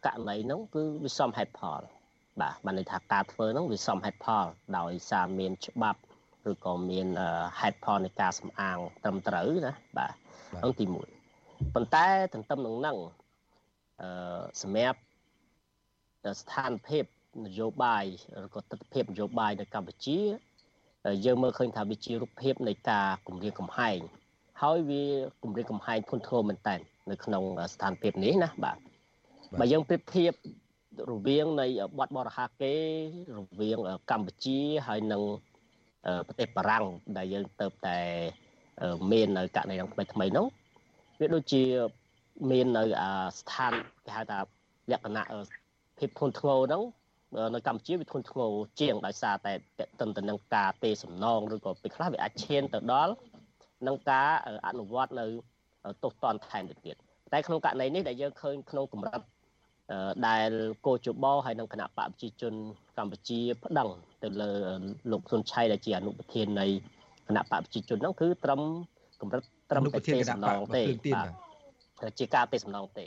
[0.05, 1.82] ករណីហ្នឹងគឺវាសមហេតុផល
[2.41, 4.45] បាទបានន័យថាការធ្វើហ្នឹងវាសមហេតុផល
[4.78, 5.99] ដោយសារមានច្បាប់
[6.51, 7.07] ឬក៏មាន
[7.59, 10.11] ហេតុផលនៃការសំអាងត្រឹមត្រូវណាបាទ
[10.49, 10.86] ហ្នឹងទី
[11.30, 12.97] 1ប៉ុន្តែទន្ទឹមនឹងហ្នឹង
[14.01, 14.99] អឺសម្រាប់
[16.42, 17.06] ស្ថានភាព
[17.46, 18.06] នយោបាយ
[18.46, 20.20] ឬក៏ទស្សនវិជ្ជានយោបាយនៅកម្ពុជា
[21.26, 24.00] យើងមើលឃើញថាវាជារូបភាពនៃការគម្រាមកំហែង
[24.62, 25.04] ហើយវា
[25.44, 26.76] គម្រាមកំហែងធ្ងន់ធ្ងរមែនតើ
[27.12, 28.78] នៅក្នុងស្ថានភាពនេះណាបាទ
[29.60, 30.34] បើយើងប្រៀបធៀប
[31.12, 31.68] រវាងនៃ
[32.00, 32.76] បទបរហាកេ
[33.36, 33.80] រវាង
[34.12, 35.22] កម្ពុជាហើយនិង
[36.28, 36.86] ប្រទេសបារាំង
[37.18, 37.98] ដែលយើងទៅតែ
[39.12, 40.46] មាននៅករណីថ្មីថ្មីនោះ
[41.20, 41.64] វាដូចជា
[42.52, 42.84] មាននៅ
[43.40, 43.74] ស្ថាន
[44.06, 44.40] គេហៅថា
[44.92, 45.26] លក្ខណៈ
[46.00, 46.84] ភាពធ្ងន់ធ្ងរហ្នឹង
[47.56, 53.14] នៅកម្ពុជាវាធ្ងន់ធ្ងរជាងដោយសារតែតេតិនទៅនឹងការទេសំណងឬក៏ពេលខ្លះវាអាចឈានទៅដល់
[53.88, 54.30] នឹងការ
[54.68, 55.26] អនុវត្តនៅ
[56.04, 56.96] ទោសទណ្ឌថែមទៅទៀត
[57.34, 59.22] តែក្នុងករណីនេះដែលយើងឃើញក្នុងកម្រិត
[60.28, 60.52] ដែល
[60.86, 62.54] កោជបហើយនិងគណៈបកប្រជាជន
[62.98, 63.89] កម្ពុជាប្តឹង
[64.24, 64.52] ទៅលើ
[65.12, 66.68] លោកសុនឆៃដែលជាអនុប្រធាននៃ
[67.28, 68.62] គណៈបកប្រជាជនហ្នឹងគឺត្រឹម
[69.22, 70.84] កម្រិតត្រឹមតែទេសំណងទេ
[71.16, 73.06] បាទជាការទេសំណងទេ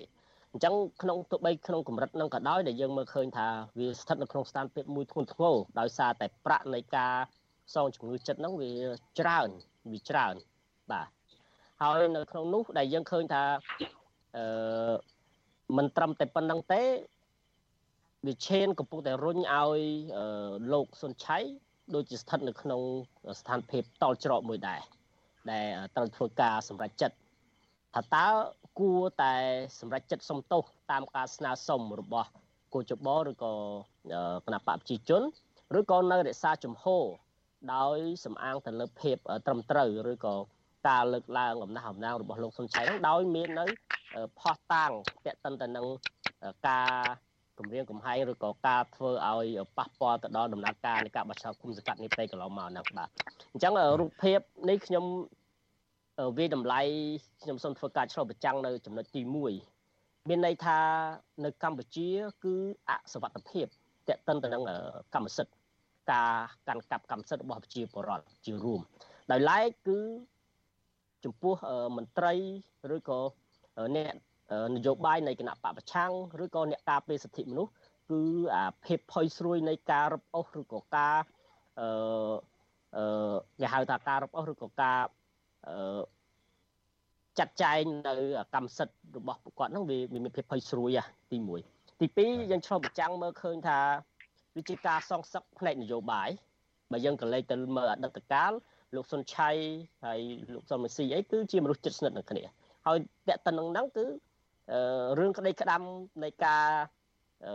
[0.58, 3.48] អញ្ចឹងក្នុងទោះបីក្នុងកម្រិតនឹងក៏ដោយដែលយើងមើលឃើញថា
[3.78, 7.14] វាស្ថិតនៅក្នុងស្ថានភាពមួយធ្ងន់ធ្ងរដោយសារតែប្រាក់នៃការ
[7.74, 8.72] សងជំងឺចិត្តហ្នឹងវា
[9.18, 9.48] ច្រើន
[9.92, 10.34] វាច្រើន
[10.90, 11.08] បាទ
[11.82, 13.42] ហើយនៅក្នុងនោះដែលយើងឃើញថា
[14.36, 14.94] អឺ
[15.76, 16.82] មិនត្រឹមតែប៉ុណ្្នឹងទេ
[18.26, 19.80] វាឈានកំពុងតែរុញឲ្យ
[20.72, 21.38] លោកសុនឆៃ
[21.94, 22.80] ដូចជាស្ថិតនៅក្នុង
[23.40, 24.80] ស្ថានភាពតល់ច្រកមួយដែរ
[25.50, 27.16] ដែលត្រូវធ្វើការសម្រេចចិត្ត
[27.94, 28.26] ថាតើ
[28.80, 29.34] គួរតែ
[29.80, 32.28] សម្រេចចិត្តសុំទោសតាមការស្នើសុំរបស់
[32.74, 33.52] គូចបឬក៏
[34.46, 35.22] គណៈបកប្រជាជន
[35.78, 37.04] ឬក៏នៅរក្សាជំហរ
[37.74, 39.16] ដោយសំអាងទៅលើភាព
[39.46, 40.34] ត្រឹមត្រូវឬក៏
[40.88, 43.66] ការលើកឡើងអំណះអំណាងរបស់លោកសុនឆៃហ្នឹងដោយមាននៅ
[44.40, 44.90] ផោះតាង
[45.26, 45.86] តេតិនទៅនឹង
[46.68, 46.92] ការ
[47.58, 49.46] គម្រាមកំហែងឬក៏ការធ្វើឲ្យ
[49.78, 53.08] ប៉ះពាល់ទៅដល់ដំណើរការនៃការបោះឆ្នោតគុំសង្កាត់នេះពេលកន្លងមកហ្នឹងបាទ
[53.52, 55.04] អញ្ចឹងរូបភាពនេះខ្ញុំ
[56.36, 56.80] វាតម្លៃ
[57.42, 59.22] ខ្ញុំសូមធ្វើការឆ្លុះបញ្ចាំងនៅចំណុចទី
[59.74, 60.78] 1មានន័យថា
[61.44, 62.08] នៅកម្ពុជា
[62.44, 62.54] គឺ
[62.90, 63.66] អសវត្ថភាព
[64.08, 64.62] តេតិនទៅនឹង
[65.14, 65.54] កម្មសិទ្ធិ
[66.12, 66.32] ការ
[66.68, 68.80] កាន់កាប់កម្មសិទ្ធិរបស់ប្រជាពលរដ្ឋជារួម
[69.30, 69.98] ដោយឡែកគឺ
[71.24, 71.54] ចំពោះ
[71.96, 72.34] មន្ត្រី
[72.94, 73.20] ឬក៏
[73.96, 74.12] អ្នក
[74.76, 76.12] នយោបាយនៃគណៈបពប្រឆាំង
[76.44, 77.72] ឬក៏អ្នកការពារសិទ្ធិមនុស្ស
[78.10, 78.20] គឺ
[78.54, 81.16] អាភាពផុយស្រួយនៃការរឹបអូសឬក៏ការ
[81.80, 81.88] អឺ
[82.96, 85.17] អឺគេហៅថាការរឹបអូសឬក៏ការអឺ
[87.38, 88.12] ចាត់ចែងនៅ
[88.54, 90.90] កម្មសិទ្ធិរបស់ពួកគាត់ហ្នឹងវាមានភាពភ័យស្រួយ
[91.32, 91.38] ទី
[91.70, 93.78] 1ទី2យើងឆ្លុះប្រចាំងមើលឃើញថា
[94.56, 96.30] វាជាការសងសឹកផ្នែកនយោបាយ
[96.92, 98.52] បើយើងក៏លេចទៅមើលអតីតកាល
[98.96, 99.50] លោកសុនឆៃ
[100.04, 100.20] ហើយ
[100.54, 102.42] លោកសុនមេស៊ីអីគឺជាមនុស្សជិតស្និទ្ធនឹងគ្នា
[102.86, 102.98] ហើយ
[103.28, 104.04] តកតនឹងហ្នឹងគឺ
[105.18, 105.82] រឿងក្តីក្តាំ
[106.24, 106.66] នៃការ
[107.46, 107.54] អឺ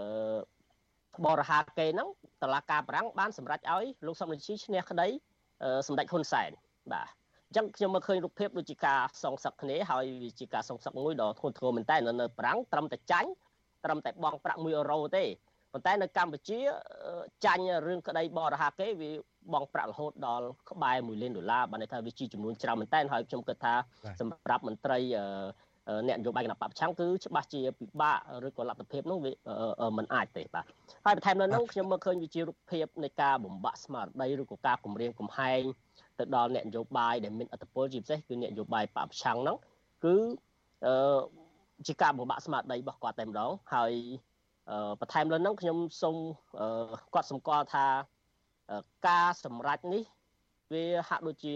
[1.26, 2.08] បរហាកេហ្នឹង
[2.44, 5.08] តឡាការប្រាំងបានសម្រេចឲ្យលោកសំរងស៊ីឈ្នះក្តី
[5.88, 6.50] សម្ដេចហ៊ុនសែន
[6.92, 13.30] បាទអញ្ចឹងខ្ញុំមកឃើញរូបភាពដូចជាការសងសឹកគ្នាហើយវាជាការសងសឹកមួយដ៏ធ្ងន់ធ្ងរមែនតើនៅប្រាំងត្រឹមតែចាញ់
[13.86, 15.24] ត្រឹមតែបង់ប្រាក់1អឺរ៉ូទេ
[15.72, 16.60] ប៉ុន្តែនៅកម្ពុជា
[17.46, 19.12] ចាញ់រឿងក្តីបរហាគេវា
[19.54, 23.74] បងប្រាក់រហូតដល់ក្បែរ1លានដុល្លារបានន័យថាវាជាចំនួនច្រើនមែនតើហើយខ្ញុំគិតថា
[24.20, 25.00] សម្រាប់មន្ត្រី
[26.08, 28.18] អ្នកនយោបាយគណៈបព្វឆាំងគឺច្បាស់ជាពិបាក
[28.48, 29.32] ឬក៏លទ្ធភាពនោះវា
[29.98, 30.66] មិនអាចទេបាទ
[31.06, 35.62] ហើយបន្ថែមនៅនោះខ្ញុំមើលឃើញវាជារូបភាពនៃការបំបាក់ស្មារតីឬក៏ការគម្រាមកំហែង
[36.20, 39.58] ទៅដល់អ្នកនយោបាយដែលមានអធិបុលជាពិសេសគឺអ្នកនយោបាយបព្វឆាំងហ្នឹង
[40.04, 40.16] គឺ
[40.86, 41.20] អឺ
[41.88, 43.94] ជាការបំបាក់ស្មារតីរបស់គាត់តែម្ដងហើយ
[45.00, 46.16] បន្ថែមលើហ្នឹងខ្ញុំសូម
[47.14, 47.86] គាត់សម្គាល់ថា
[49.08, 50.04] ការសម្រេចនេះ
[50.74, 51.56] វាហាក់ដូចជា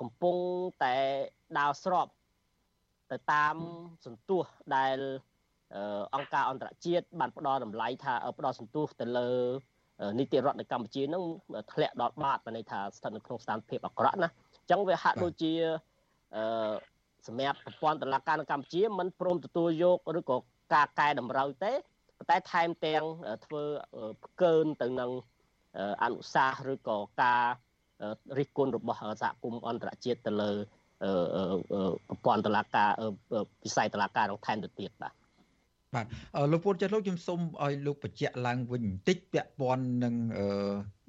[0.00, 0.36] កំពុង
[0.84, 0.94] តែ
[1.58, 2.06] ដើរស្រប
[3.12, 3.54] ទៅតាម
[4.06, 4.42] សន្ទុះ
[4.76, 4.96] ដែល
[6.14, 9.30] អង្គការអន្តរជាតិបានផ្ដល់តម្លៃថាផ្ដល់សន្ទុះទៅលើ
[10.18, 11.24] នីតិរដ្ឋនៅកម្ពុជានឹង
[11.72, 15.52] ធ្លាក់ដល់បាតបានន័យថាស្ថិតនៅក្នុងស្ថានភាពអាក្រក់ណាអញ្ចឹងវាហាក់ដូចជា
[16.36, 16.72] អឺ
[17.26, 20.36] សម្រាប់ប្រព័ន្ធតុលាការនៅកម្ពុជាមិនព្រមទទួលយកឬក៏
[20.74, 21.72] ការកែតម្រូវទេ
[22.18, 23.04] ប៉ុន្តែថែមទាំង
[23.44, 23.62] ធ្វើ
[24.24, 25.10] ផ្កើនទៅនឹង
[26.02, 27.44] អនុសាសន៍ឬក៏ការ
[28.38, 30.52] រិះគន់របស់សហគមន៍អន្តរជាតិទៅលើ
[31.00, 32.90] ប្រព័ន្ធតឡាការ
[33.64, 35.14] វិស័យតឡាការក្នុងថែមទៅទៀតបាទ
[35.94, 36.06] បាទ
[36.52, 40.14] លោកពុទ្ធចិត្តលោកខ្ញុំសូមឲ្យលោកបញ្ជាក់ឡើងវិញបន្តិចពាក់ព័ន្ធនឹង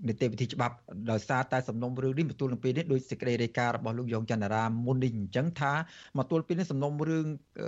[0.08, 0.76] នីតិវិធីច្បាប់
[1.12, 5.74] ដោយសារតែសំណុំរឿងនេះមកទល់នឹងពេលនេះដោយសេចក្តីរាយការណ៍របស់លោកយ៉ងច័ន្ទរាមុននេះអញ្ចឹងថា
[6.18, 7.26] មកទល់ពេលនេះសំណុំរឿង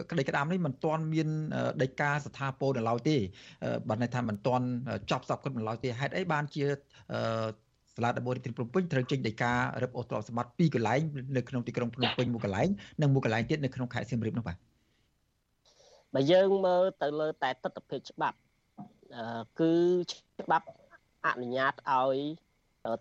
[0.10, 1.28] ក្តីក្តាមនេះមិនទាន់មាន
[1.84, 3.16] ដីកាស្ថាពរនៅឡើយទេ
[3.90, 4.66] បាទន័យថាមិនទាន់
[5.12, 6.64] ចប់សពគ្រប់នៅឡើយទេហេតុអីបានជា
[7.96, 11.00] សាលាដំបងរាជធានីភ្នំពេញត្រូវចេញដីការឹបអូសទ្រព្យសម្បត្តិពីរកន្លែង
[11.38, 12.70] នៅក្នុងទីក្រុងភ្នំពេញមួយកន្លែង
[13.02, 14.58] និងមួយកន្លែងទៀតនៅក្នុងខេត្តសៀមរាបនោះបាទ
[16.14, 18.38] បើយើងមើលទៅលើតែទស្សនវិជ្ជាច្បាប់
[19.60, 19.74] គឺ
[20.42, 20.68] ច្បាប់
[21.26, 22.18] អនុញ្ញាតឲ្យ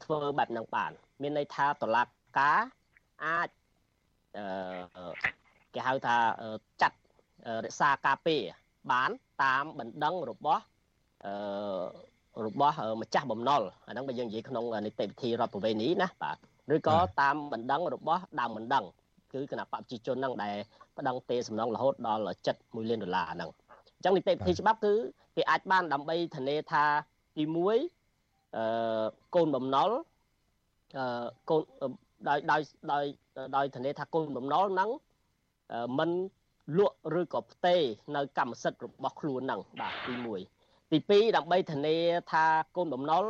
[0.04, 0.90] ធ្វើបែបហ្នឹងបាន
[1.22, 2.02] មានន័យថាតឡា
[2.38, 2.60] ការ
[3.24, 3.48] អាច
[5.74, 6.16] គេហៅថា
[6.82, 6.96] ចាត់
[7.64, 8.42] រក្សាការពារ
[8.92, 9.10] បាន
[9.42, 10.62] តាមបណ្ដឹងរបស់
[12.46, 16.36] របស់ម្ចាស់បំណុលអាហ្នឹងបើយើងនិយាយក្នុងនីតិវិធីរដ្ឋប្រវេណីណាបាទ
[16.74, 18.84] ឬក៏តាមបណ្ដឹងរបស់ដើមបណ្ដឹង
[19.32, 20.56] គឺគណៈបព្វជិជនហ្នឹងដែល
[20.98, 22.22] ប្តឹងទេសំណងរហូតដល់
[22.56, 23.50] 71លានដុល្លារហ្នឹង
[23.96, 24.92] អញ្ចឹងនីតិវិធីច្បាប់គឺ
[25.36, 26.84] គេអាចបានដើម្បីធានាថា
[27.36, 29.04] ទី1អឺ
[29.34, 29.90] កូនបំណុល
[30.96, 31.62] អឺកូន
[32.28, 32.60] ដោយដោយ
[32.92, 33.04] ដោយ
[33.56, 34.90] ដោយធានាថាកូនបំណុលហ្នឹង
[35.98, 36.10] មិន
[36.78, 37.80] លក់ឬក៏ផ្ទេរ
[38.16, 40.61] នៅកម្មសិទ្ធិរបស់ខ្លួនហ្នឹងបាទទី1
[40.92, 41.96] ទី2ដើម្បីធានា
[42.32, 42.44] ថា
[42.76, 43.24] កូនបំណុល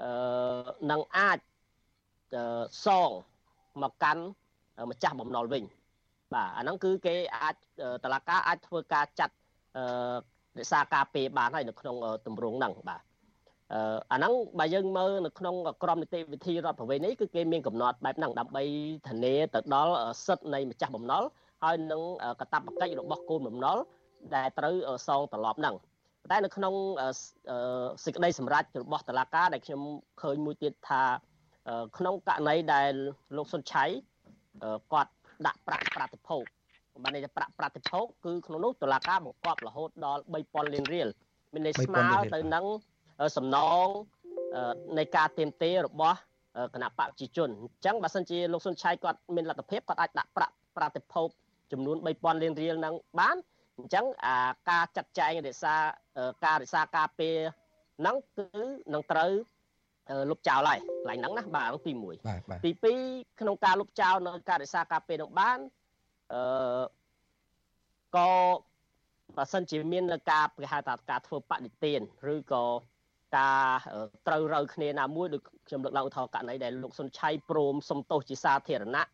[0.00, 1.38] អឺនឹងអាច
[2.86, 3.10] សង
[3.82, 4.22] មកកាន់
[4.90, 5.64] ម្ចាស់បំណុលវិញ
[6.34, 7.54] បាទអាហ្នឹងគឺគេអាច
[8.04, 9.34] តឡាការអាចធ្វើការចាត់
[9.76, 9.84] អឺ
[10.58, 13.02] រក្សាការពារបានហើយនៅក្នុងទម្រង់ហ្នឹងបាទ
[13.72, 18.64] អឺអាហ្នឹងបើយើងមើលនៅក្នុងក្រមនីតិវិធីរដ្ឋប្រវេណីគឺគេមានកំណត់បែបហ្នឹងដើម្បី
[19.08, 19.94] ធានាទៅដល់
[20.26, 21.22] សិទ្ធិនៃម្ចាស់បំណុល
[21.62, 22.02] ហើយនឹង
[22.40, 23.78] កតាបកិច្ចរបស់កូនបំណុល
[24.36, 24.74] ដែលត្រូវ
[25.06, 25.76] សងត្រឡប់ហ្នឹង
[26.30, 26.74] តែនៅក្នុង
[28.04, 29.80] សេចក្តីសម្រេចរបស់តុលាការដែលខ្ញុំ
[30.22, 31.02] ឃើញមួយទៀតថា
[31.98, 32.92] ក្នុងករណីដែល
[33.36, 33.84] លោកសុនឆៃ
[34.92, 35.12] គាត់
[35.46, 36.44] ដាក់ប្រាក់ប្រតិភោគ
[37.02, 41.08] បានន័យថាប្រាក់ប្រតិភោគគឺក្នុងនោះតុលាការបង្គាប់រហូតដល់3000លានរៀល
[41.52, 42.00] មានន័យស្មើ
[42.34, 42.64] ទៅនឹង
[43.36, 43.86] សំណង
[44.98, 46.18] នៃការទៀមទារបស់
[46.74, 51.28] គណៈបព្វជិជនអញ្ចឹងបើសិនជាលោកសុនឆៃគាត់មានលទ្ធភាពគាត់អាចដាក់ប្រាក់ប្រតិភោគ
[51.72, 53.36] ចំនួន3000លានរៀលហ្នឹងបាន
[53.78, 54.36] អញ្ចឹងអា
[54.70, 55.74] ការចាត់ចែងរក្សា
[56.44, 57.36] ការរក្សាការពារ
[57.98, 58.46] ហ្នឹងគឺ
[58.94, 59.32] នឹងត្រូវ
[60.30, 65.58] លុបចោលហើយកន្លែងហ្នឹងណាបាទទី1ទី2ក្នុងការលុបចោលនៅការរក្សាការពារនឹងបាន
[66.32, 66.82] អឺ
[68.16, 68.30] ក៏
[69.36, 72.00] បើសិនជាមានការគេហៅថាការធ្វើបដិទាន
[72.34, 72.64] ឬក៏
[73.36, 73.66] ការ
[74.26, 79.04] ត្រូវរើគ្នាណាមួយដូចខ្ញុំលើកឡើងឧទាហរណ៍ករណីដែលលោកសុនឆៃព្រមសុំទោសជាសាធារណៈ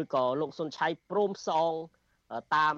[0.00, 1.72] ឬក៏លោកសុនឆៃព្រមសង
[2.56, 2.76] តាម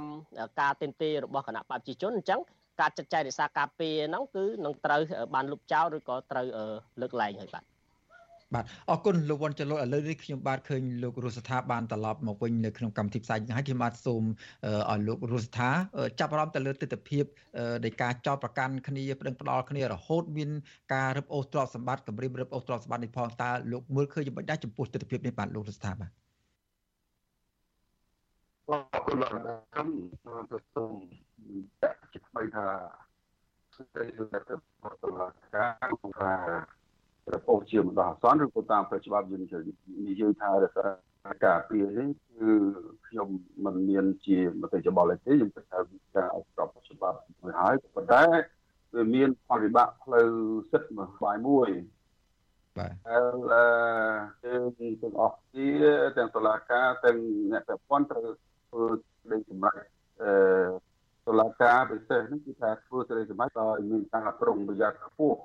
[0.61, 2.41] ការទិនទេរបស់គណៈបព្វជិជនអញ្ចឹង
[2.81, 5.01] ការចាត់ចែងរក្សាការពារហ្នឹងគឺនឹងត្រូវ
[5.35, 6.47] បានលុបចោលឬក៏ត្រូវ
[7.01, 7.65] លើកលែងហើយបាទ
[8.55, 14.23] បាទអរគុណលោកវ៉ាន់ចលឥឡូវនេះខ្ញុំបាទឃើញលោករស់ស្ថាបានត្រឡប់មកវិញនៅក្នុងកម្មវិធីផ្សាយហើយខ្ញុំបាទសូម
[14.91, 15.71] ឲ្យលោករស់ស្ថា
[16.21, 17.21] ចាប់អារម្មណ៍ទៅលើទស្សនវិជ្ជា
[17.85, 20.51] នៃការចោតប្រកាន់គ្នាប្តឹងផ្ដាល់គ្នារហូតមាន
[20.95, 26.26] ការរឹបអូសទ្រព្យសម្បត្តិគម្រាមរឹបអូសទ្រព្យសម្បត្តិនេះផងតើលោកមើលឃើញយ៉ាងម៉េចដែរចំពោះទស្សនវិជ្ជានេះបាទលោករស់ស្ថាបាទ
[28.69, 29.31] អរគុណលោក
[29.73, 29.89] ខ្ញុំ
[30.75, 30.93] សូម
[31.83, 32.67] ចាក់ចិត្តថា
[33.75, 34.55] ស្ដីលើទៅ
[35.03, 36.35] តុលាការថា
[37.33, 40.89] របបជាម្ដងអសន្នឬក៏តាមផ្លូវច្បាប់យើងនិយាយថារសារ
[41.45, 42.51] ការពារនេះគឺ
[43.09, 43.29] ខ្ញុំ
[43.65, 48.23] មិនមានជាមតិយោបល់ទេខ្ញុំគិតថាវាការអស្ចារ្យច្បាប់មួយហើយប៉ុន្តែ
[48.95, 50.29] វាមានផលវិបាកផ្លូវ
[50.71, 51.71] សិទ្ធិមួយបាយមួយ
[52.79, 57.19] បាទហើយទាំងអស់គ្នាទាំងតុលាការទាំង
[57.53, 58.27] អ្នកពាក់ព័ន្ធត្រូវ
[58.77, 58.89] ធ្វើ
[59.31, 59.79] លេខសម្រាប់
[60.23, 60.33] អឺ
[61.27, 65.39] តុលាការពិសេសនេះគឺថាធ្វើសេរីសម្រាប់ដោយមានការប្រុងប្រយ័ត្នខ្ពស់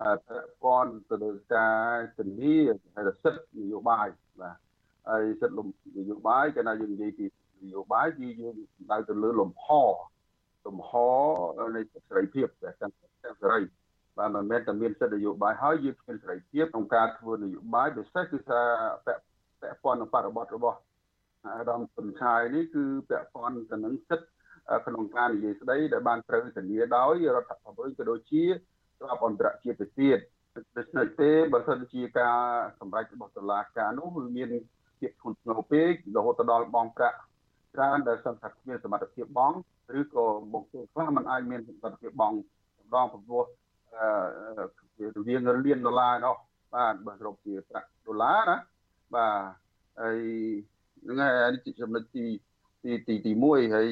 [0.00, 2.56] ពាក់ព័ន្ធទៅនឹងការធានា
[2.94, 4.06] ហើយសិទ្ធិនយោបាយ
[4.40, 4.56] បាទ
[5.08, 5.68] ហើយសិទ្ធិលំ
[5.98, 7.26] នយោបាយកាលណាយើងនិយាយពី
[7.64, 8.54] នយោបាយគឺយើង
[8.92, 9.66] ដៅទៅលើលំហ
[10.66, 10.90] លំហ
[11.76, 12.92] នៃសេរីភាពតែទាំង
[13.40, 13.60] សេរី
[14.18, 18.60] បាទមិនមែនតែមានសិទ្ធិនយោបាយហើយយើងមានសេរីភាពក្នុងការធ្វើនយោបាយពិសេសគឺថា
[19.06, 19.22] ពាក់
[19.60, 20.78] ពាក់ព័ន្ធនឹងបរិបទរបស់
[21.54, 24.28] អាដាមសុនឆាយនេះគឺពាក់ព័ន្ធទៅនឹងសិទ្ធិ
[24.86, 28.44] ក្នុងការនិយាយស្ដីដែលបានត្រូវធានាដោយរដ្ឋធម្មនុញ្ញក៏ដូចជា
[29.00, 30.18] ច្បាប់អន្តរជាតិទៅទៀត
[30.76, 32.38] ដូច្នេះទេបើសិនជាការ
[32.80, 34.48] សម្រេចរបស់តុលាការនោះវាមាន
[34.98, 37.18] ភាពធ្ងន់ធ្ងរពេករហូតដល់បងប្រាក់
[37.74, 39.52] ច្រើនដែលសង្ឃថាគ្មានសមត្ថភាពបង
[39.98, 43.44] ឬក៏បុគ្គលខ្លះมันអាចមានសមត្ថភាពបងម្ដងព្រោះ
[43.94, 46.36] អឺរវាងលានដុល្លារនោះ
[46.74, 48.56] បាទបើសរុបជាប្រាក់ដុល្លារណា
[49.14, 49.34] បាទ
[50.00, 50.20] ហើយ
[51.06, 52.24] ហ្នឹងហើយនេះចំណុចទី
[52.84, 53.88] ទីទីទី1ហើយ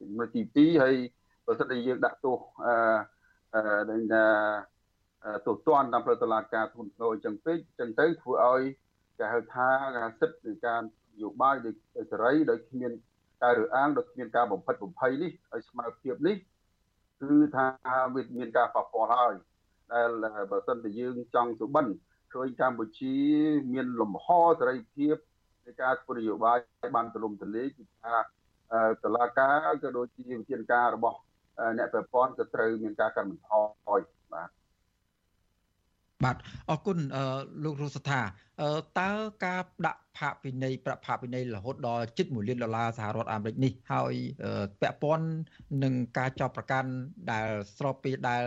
[0.00, 0.96] ចំណុចទី2ហើយ
[1.46, 4.24] បើសិនជាយើងដាក់ទោសអឺដែលថា
[5.46, 8.62] ទោសទណ្ឌតាមផ្លូវតុលាការធ្ងន់ធ្ងរអញ្ចឹងពេកអញ្ចឹងទៅធ្វើឲ្យ
[9.18, 9.68] គេហៅថា
[10.20, 11.74] សិទ្ធិនៃការនយោបាយដោយ
[12.10, 12.92] សេរីដោយគ្មាន
[13.42, 16.36] ការរើអាងដោយគ្មានការបំផិតបំភ័យនេះឲ្យស្មើភាពនេះ
[17.22, 17.66] គឺថា
[18.14, 19.34] វាមានការប៉ះពាល់ហើយ
[19.92, 20.10] ដែល
[20.50, 21.86] បើសិនជាយើងចង់សុបិន
[22.34, 23.16] ឃើញកម្ពុជា
[23.72, 24.26] មានលំហ
[24.60, 25.16] សេរីភាព
[25.66, 26.58] នៃការធ្វើនយោបាយ
[26.96, 28.14] បានទូលំទូលាយគឺថា
[29.02, 31.18] តឡាការក៏ដូចជាវិធានការរបស់
[31.78, 33.52] អ្នកប្រព័ន្ធក៏ត្រូវមានការកាត់បន្ថ
[33.98, 34.00] យ
[34.34, 34.50] បាទ
[36.24, 36.36] បាទ
[36.70, 36.98] អរគុណ
[37.64, 38.20] លោករស់ថា
[39.00, 39.10] តើ
[39.44, 44.14] ការដាក់ផាកពិន័យប្រាក់ផាកពិន័យរហូតដល់ជិត1លានដុល្លារសហរដ្ឋអាមេរិកនេះហើយ
[44.80, 45.26] ពាក់ព័ន្ធ
[45.82, 46.90] នឹងការចោទប្រកាន់
[47.32, 48.44] ដែលស្របពីដែល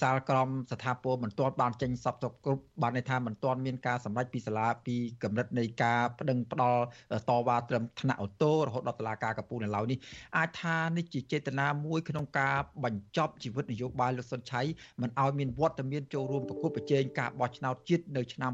[0.00, 6.82] សាលក្រមស្ថាពរមិនទាន់បានចេញសពទៅគ្រប់បានន័យថាមិនទាន់មានការសម្រេចពីសាលាពីកម្រិតនៃការប្តឹងផ្ដាល់
[7.28, 9.98] តវ៉ាត្រឹមថ្នាក់អូតូរហូតដល់តុលាការកំពូលនៅឡើយនេះ
[10.36, 14.62] អាចថានេះជាចេតនាមួយក្នុងការបញ្ចប់ជីវិតនយោបាយលោកសុនឆៃ
[15.02, 18.52] មិនឲ្យមានវត្តមានចូលរួមប្រគល់ប្រជែងការបោះឆ្នោតជាតិនៅឆ្នាំ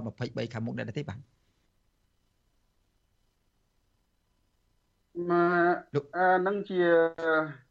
[0.00, 1.37] 2023ខាងមុខនេះទេបាទ
[6.46, 6.80] នឹងជា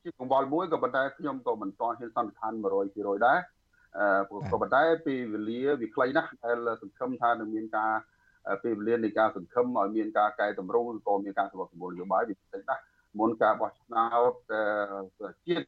[0.04, 2.54] ជាកង្វល់មួយក៏ប៉ុន្តែខ្ញុំក៏មិនទាន់ហ៊ានសន្និដ្ឋាន
[2.90, 3.40] 100%ដែរ
[3.98, 7.92] អឺក៏ប៉ុន្តែពេលវេលាវាខ្លីណាស់ដែលសង្ឃឹមថានឹងមានការ
[8.64, 12.84] ពេលវេលានៃការសង្ឃឹមឲ្យមានការកែតម្រង់ឬក៏មានការសម្របសម្រួលនយោបាយវាផ្សេងណាស់
[13.20, 14.34] មុនការបោះឆ្នោត
[15.48, 15.66] ជាតិ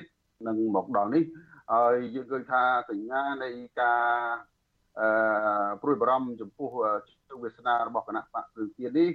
[0.47, 1.23] នឹងមកដល់នេះ
[1.73, 3.49] ហើយយើងឃើញថាសញ្ញានៃ
[3.81, 4.05] ការ
[4.99, 6.69] អឺព្រួយបារម្ភចំពោះ
[7.27, 9.09] ជោគវាសនារបស់គណៈបកព្រឹងទៀតនេះ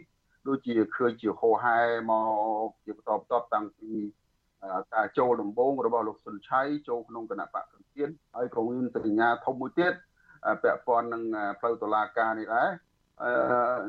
[0.46, 1.78] ដូចជាឃើញជាហោហែ
[2.10, 2.12] ម
[2.66, 3.92] កជាបន្តបន្ទាប់តាំងពី
[4.94, 9.92] ការចូលដំបូងរបស់លោកសុនឆៃចូលក្នុងគណៈបកសង្ឃានហើយក៏មានសញ្ញាធំមួយទៀត
[10.62, 11.22] ពាក់ព័ន្ធនឹង
[11.60, 12.68] ផ្លូវតុលាការនេះដែរ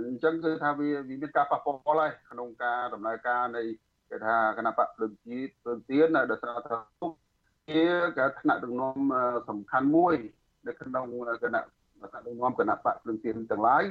[0.07, 3.63] អញ្ចឹងគឺថាវាមានការប៉ះពាល់ហើយក្នុងការដំណើរការនៃ
[4.09, 7.11] គេថាគណៈបកព្រឹងជាតិព្រឹងទៀនដោយសារថាទុក
[7.69, 7.83] ជា
[8.17, 8.97] ការថ្នាក់ដឹកនាំ
[9.49, 10.15] សំខាន់មួយ
[10.67, 11.67] នៅក្នុងគណៈថ្នាក់
[12.01, 13.83] ដឹកនាំគណៈបកព្រឹងទៀនទាំងឡាយ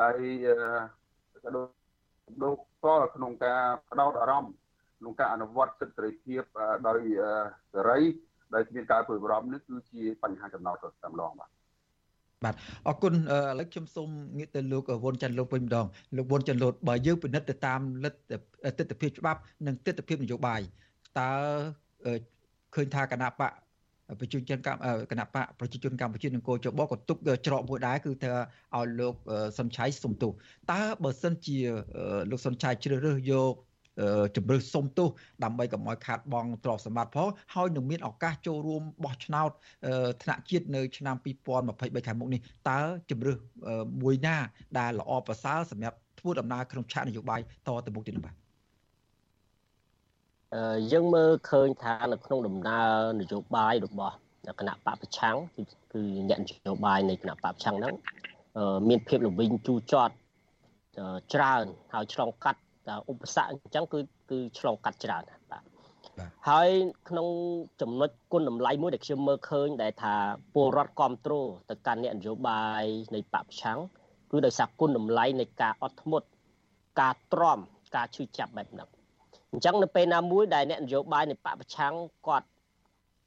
[0.00, 0.20] ហើយ
[1.44, 1.81] ក៏ដូច
[2.42, 4.54] លោកតក្នុងការផ្ដោតអារម្មណ៍
[4.98, 6.42] ក្នុងការអនុវត្តសិទ្ធិសេរីភាព
[6.86, 7.00] ដោយ
[7.72, 8.00] សេរី
[8.54, 11.50] ដោយគ្មានការព្រួយបារម្ភនេះគឺជាបញ្ហាចំណោទតែម្ដងបាទ
[12.44, 12.54] បាទ
[12.88, 13.16] អរគុណឥ
[13.58, 14.08] ឡូវខ្ញុំសូម
[14.38, 18.18] ងាកទៅលោកវុនច័ន្ទលោកវិញម្ដងលោកវុនច័ន្ទលោកបើយើងពិនិត្យទៅតាមលទ្ធ
[18.78, 20.60] ទស្សនវិជ្ជាច្បាប់និងទស្សនវិជ្ជានយោបាយ
[21.18, 21.30] តើ
[22.74, 23.52] ឃើញថាគណៈបក
[24.20, 24.58] ប្រជាជន
[25.10, 28.32] គណៈបកប្រជាជនកម្ពុជានិងកោចបក៏ទុកច្រកមួយដែរគឺថា
[28.76, 29.14] ឲ្យលោក
[29.58, 30.32] សុនឆៃសុំទោស
[30.72, 31.58] តើបើសិនជា
[32.30, 33.54] លោកសុនឆៃជ្រើសរើសយក
[34.36, 35.08] ជំរឿសុំទោស
[35.44, 39.50] ដើម្បីកុំឲ្យខាតបង់ទ្រព្យសម្បត្តិផងហើយនឹងមានឱកាសចូលរួមបោះឆ្នោត
[40.22, 42.40] ថ្នាក់ជាតិនៅឆ្នាំ2023ខាងមុខនេះ
[42.70, 42.78] តើ
[43.10, 43.34] ជំរឿ
[44.02, 44.36] មួយណា
[44.78, 48.41] ដែលល្អប្រសើរសម្រាប់ធ្វើដំណើរក្នុងឆាកនយោបាយតទៅមុខទៀតបាទ
[50.92, 52.90] យើងមើលឃើញថានៅក្នុងដំណើរ
[53.20, 54.14] នយោបាយរបស់
[54.60, 55.36] គណៈបកប្រឆាំង
[55.92, 57.94] គឺអ្នកនយោបាយនៃគណៈបកប្រឆាំងហ្នឹង
[58.88, 60.14] មានភាពល្វីងជូរចត់
[61.34, 62.60] ច្រើនហើយឆ្លងកាត់
[63.10, 63.98] ឧបសគ្គអញ្ចឹងគឺ
[64.30, 65.62] គឺឆ្លងកាត់ច្រើនបាទ
[66.48, 66.68] ហើយ
[67.08, 67.26] ក្នុង
[67.80, 70.14] ចំណុចគុណតម្លៃមួយដែលខ្ញុំមើលឃើញដែលថា
[70.54, 72.82] ពលរដ្ឋគ្រប់គ្រងទៅកាន់អ្នកនយោបាយ
[73.14, 73.78] នៃបពប្រឆាំង
[74.30, 76.26] គឺដោយសារគុណតម្លៃនៃការអត់ធ្មត់
[77.00, 77.58] ការទ្រាំ
[77.96, 78.88] ការឈឺចាប់បែបហ្នឹង
[79.52, 81.94] អញ្ចឹងនៅពេលណាមួយដែលអ្នកនយោបាយនៃបពប្រឆាំង
[82.26, 82.48] គាត់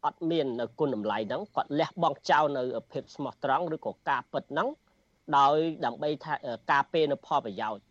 [0.06, 4.68] អត់មាននៅគុណតម្លៃហ្នឹងគាត់លះបង់ចោលនៅភាពស្មោះត្រង់ឬក៏ការពិតហ្នឹង
[5.38, 5.56] ដោយ
[5.86, 6.34] ដើម្បីថា
[6.72, 7.82] ការពេលនៅផលប្រយោជន៍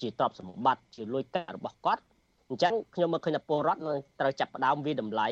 [0.00, 2.02] ជាទ្រព្យសម្បត្តិជាលុយកាក់របស់គាត់
[2.50, 5.28] អញ្ចឹងខ្ញុំមើលឃើញថាពលរដ្ឋនឹងត្រូវចាប់ផ្ដើមវាតម្លៃ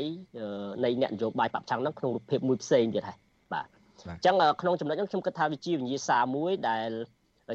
[0.84, 3.18] នៃអ្នកនយោបាយបព្វឆាំងហ្នឹងក្នុងរូបភាពមួយផ្សេងទៀតហើយ
[3.53, 3.66] បាទ
[4.11, 6.90] អញ្ចឹងក្នុងចំណុចហ្នឹងខ្ញុំគិតថាវាជាវិញ្ញាសាមួយដែល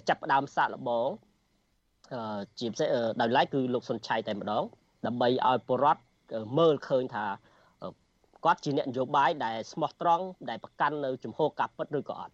[0.09, 1.07] ចាប់ផ្ដើមសាកល្បង
[2.59, 2.89] ជាពិសេស
[3.21, 4.63] ដោយឡែកគឺលោកសុនឆៃតែម្ដង
[5.05, 6.01] ដើម្បីឲ្យពលរដ្ឋ
[6.57, 7.25] មើលឃើញថា
[8.45, 12.33] គាត់ជាអ្នកនយោបាយដែលស្មោះត្រង់ដែលប្រកាន់នៅជំហរការពិតឬក៏អត់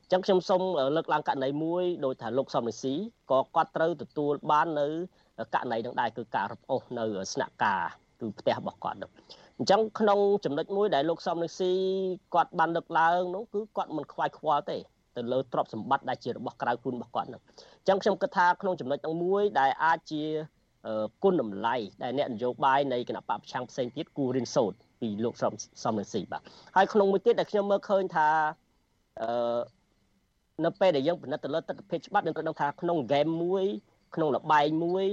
[0.00, 0.62] អញ្ចឹងខ្ញុំសូម
[0.96, 2.94] លើកឡើងករណីមួយដោយថាលោកសំរិទ្ធី
[3.30, 4.86] ក៏គាត់ត្រូវទទួលបាននៅ
[5.54, 7.82] ករណីនឹងដែរគឺការរឹបអូសនៅស្នាក់ការ
[8.20, 9.10] គឺផ្ទះរបស់គាត់នោះ
[9.58, 11.72] អញ្ចឹងក្នុងចំណុចមួយដែលលោកសំរិទ្ធី
[12.34, 14.78] គាត់បានលើកឡើងនោះគឺគាត់មិនខ្វាយខ្វល់ទេ
[15.16, 20.22] ទៅលើទ្រព្យសម្បត្តិដែលជារបស់ក្រៅគុណរបស់គាត់នោះអញ្ចឹងខ្ញុំគិតថាក្នុងចំណុចទាំងមួយដែលអាចជា
[21.22, 25.52] គុណតម្លៃដែលអ្នកនយោបាយនៃគណៈបព្វឆាំងផ្សេងទៀតគូរៀនសូត្រពីលោកសំ
[25.84, 26.42] សំរងស៊ីបាទ
[26.76, 28.28] ហើយក្នុងមួយទៀតដែលខ្ញុំមើលឃើញថា
[29.20, 29.60] អឺ
[30.64, 33.64] នៅពេលដែលយើងពិនិត្យទៅលើទស្សនវិជ្ជាច្បាប់យើងត្រូវដឹងថាក្នុងហ្គេមមួយ
[34.14, 35.06] ក្នុងលបែងមួយ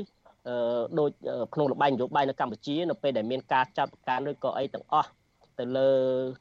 [0.48, 1.10] អឺដូច
[1.54, 5.10] ក្នុងលបែងនយោបាយនៅកម្ពុជានៅពេលដែលមានការចាប់ការឬក៏អីទាំងអស់
[5.60, 5.90] ទៅលើ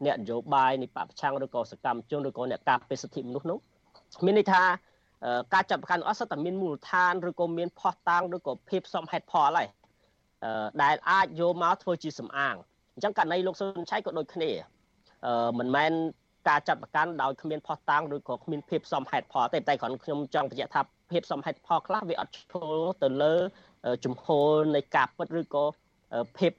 [0.07, 3.59] អ្នកនយោបាយនៃបពប្រឆាំងឬក៏សកម្មជនឬក៏អ្នកការពារសិទ្ធិមនុស្សនោះ
[4.25, 4.63] មានន័យថា
[5.55, 9.69] ការចាប់ប្រកាន់អស់សិតតែមានមូលដ្ឋានឬក៏មានផោះតាំងឬក៏ភាពសមហេតុផលហើយ
[10.83, 12.55] ដែលអាចយកមកធ្វើជាសំអាង
[12.95, 14.51] អញ្ចឹងករណីលោកសុនឆៃក៏ដូចគ្នា
[15.27, 15.93] អឺមិនមែន
[16.49, 23.35] ការចាប់ប្រកាន់ដោយគ្មានផោះតាំងឬក៏គ្មានភាពសមហេតុផលទេតែគ្រាន់ខ្ញុំចង់បញ្ជាក់ថាភាពសមហេតុផលខ្លះវាអត់ឈលទៅលើ
[24.05, 25.65] ជំហរនៃការពិតឬក៏
[26.39, 26.53] ភាព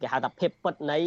[0.00, 0.98] គេហៅថាភាពពិតនៃ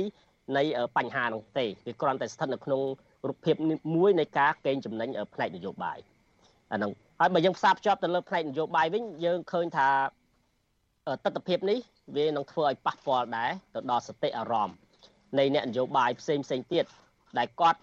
[0.58, 0.64] នៃ
[0.98, 2.82] បញ្ហានោះទេវាគ្រាន់តែស្ថិតនៅក្នុង
[3.28, 3.56] រូបភាព
[3.96, 5.98] មួយនៃការកេងចំណេញផ្នែកនយោបាយ
[6.72, 9.90] អាហ្នឹងហើយបើយើងផ្សារភ្ជាប់ទៅលើផ្នែកនយោបាយវិញយើងឃើញថា
[11.26, 11.80] ទស្សនវិជ្ជានេះ
[12.18, 14.78] វានឹងធ្វើឲ្យប៉ះពាល់ដែរទៅដល់សតិអារម្មណ៍
[15.40, 16.86] នៃអ្នកនយោបាយផ្សេងផ្សេងទៀត
[17.38, 17.80] ដែលគាត់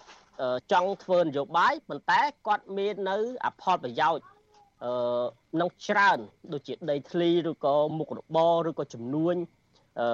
[0.72, 4.24] ចង់ធ្វើនយោបាយប៉ុន្តែគាត់មាននៅអផលប្រយោជន៍
[4.84, 5.24] អឺ
[5.60, 6.18] នឹងច្រើន
[6.52, 9.34] ដូចជាដីធ្លីឬក៏មុខរបរឬក៏ចំនួន
[10.00, 10.06] អឺ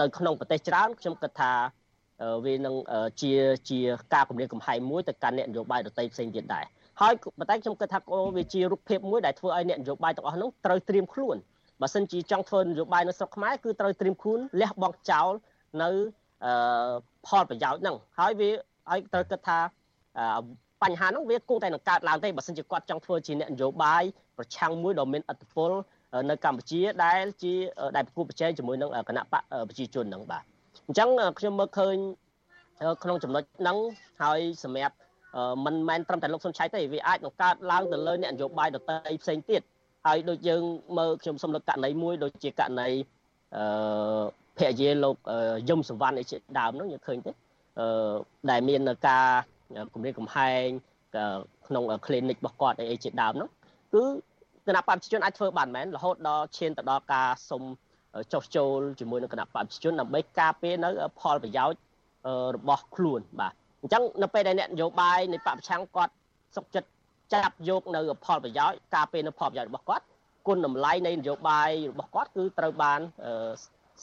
[0.00, 1.52] នៅក្នុងប្រទេសច្រើនខ្ញុំគិតថា
[2.46, 2.74] វានឹង
[3.22, 3.32] ជា
[3.70, 3.78] ជា
[4.14, 6.64] ការគម្រាមកំហែងមួយទៅកាន់អ្នកនយោបាយដទៃផ្សេងទៀតដែរ
[7.00, 11.36] ហើយប៉ុន្តែខ្ញុំគិតថាក៏វាជារូបភាពមួយដែលធ្វើឲ្យអ្នកនយោបាយទាំងអស់នោះត្រូវត្រៀមខ្លួន
[11.80, 15.30] បើសិនជាចង់ធ្វើនយោបាយនៅស្រុកខ្មែរគឺត្រូវត្រៀមខ្លួនលះបង់ចោល
[15.82, 15.90] នៅ
[16.44, 16.92] អឺ
[17.26, 18.50] ផលប្រយោជន៍ហ្នឹងហើយវា
[18.90, 19.58] ឲ្យត្រូវគិតថា
[20.82, 24.02] បញ្ហាហ្នឹងវាគង់តែនឹងកើតឡើងទេបើសិនជាគាត់ចង់ធ្វើជាអ្នកនយោបាយ
[24.38, 25.70] ប្រឆាំងមួយដ៏មានឥទ្ធិពល
[26.30, 27.52] នៅកម្ពុជាដែលជា
[27.96, 30.44] ដែលប្រគល់ប្រជែងជាមួយនឹងគណៈបកប្រជាជនហ្នឹងបាទ
[30.86, 31.08] អញ្ចឹង
[31.38, 31.96] ខ្ញុំមើលឃើញ
[33.02, 33.76] ក្នុងចំណុចហ្នឹង
[34.22, 34.96] ហើយសម្រាប់
[35.64, 39.62] មិនមែនត្រឹមតែលោកសុនឆៃទេវាអាចនឹងកើតឡើងទៅលើអ្នកនយោបាយដទៃផ្សេងទៀត
[40.06, 40.62] ហើយដូចយើង
[40.98, 42.88] មើលខ្ញុំសំលឹកករណីមួយដូចជាករណី
[43.56, 44.22] អឺ
[44.58, 45.16] ភរិយាលោក
[45.68, 47.32] យមសវណ្ណអីជាដើមហ្នឹងយើងឃើញទេ
[47.78, 48.14] អឺ
[48.50, 49.26] ដែលមានការ
[49.94, 50.66] គម្រាមកំហែង
[51.66, 53.48] ក្នុង clinic របស់គាត់អីជាដើមហ្នឹង
[53.94, 54.04] គឺ
[54.70, 57.62] គណៈបព្វជិជនអាចធ្វើបានមែនរហូតដល់ឈានទៅដល់ការសុំ
[58.32, 60.90] ចុះចូលជាមួយនឹងគណៈបព្វជិជនដើម្បីការពារនៅ
[61.20, 61.80] ផលប្រយោជន៍
[62.56, 63.52] របស់ខ្លួនបាទ
[63.82, 66.12] អញ្ចឹងនៅពេលដែលអ្នកនយោបាយនៃបពប្រឆាំងគាត់
[66.56, 66.88] សុកចិត្ត
[67.34, 70.04] ចាប់យកនៅផលប្រយោជន៍ការពារនៅផលប្រយោជន៍របស់គាត់
[70.46, 73.00] គុណតម្លៃនៃនយោបាយរបស់គាត់គឺត្រូវបាន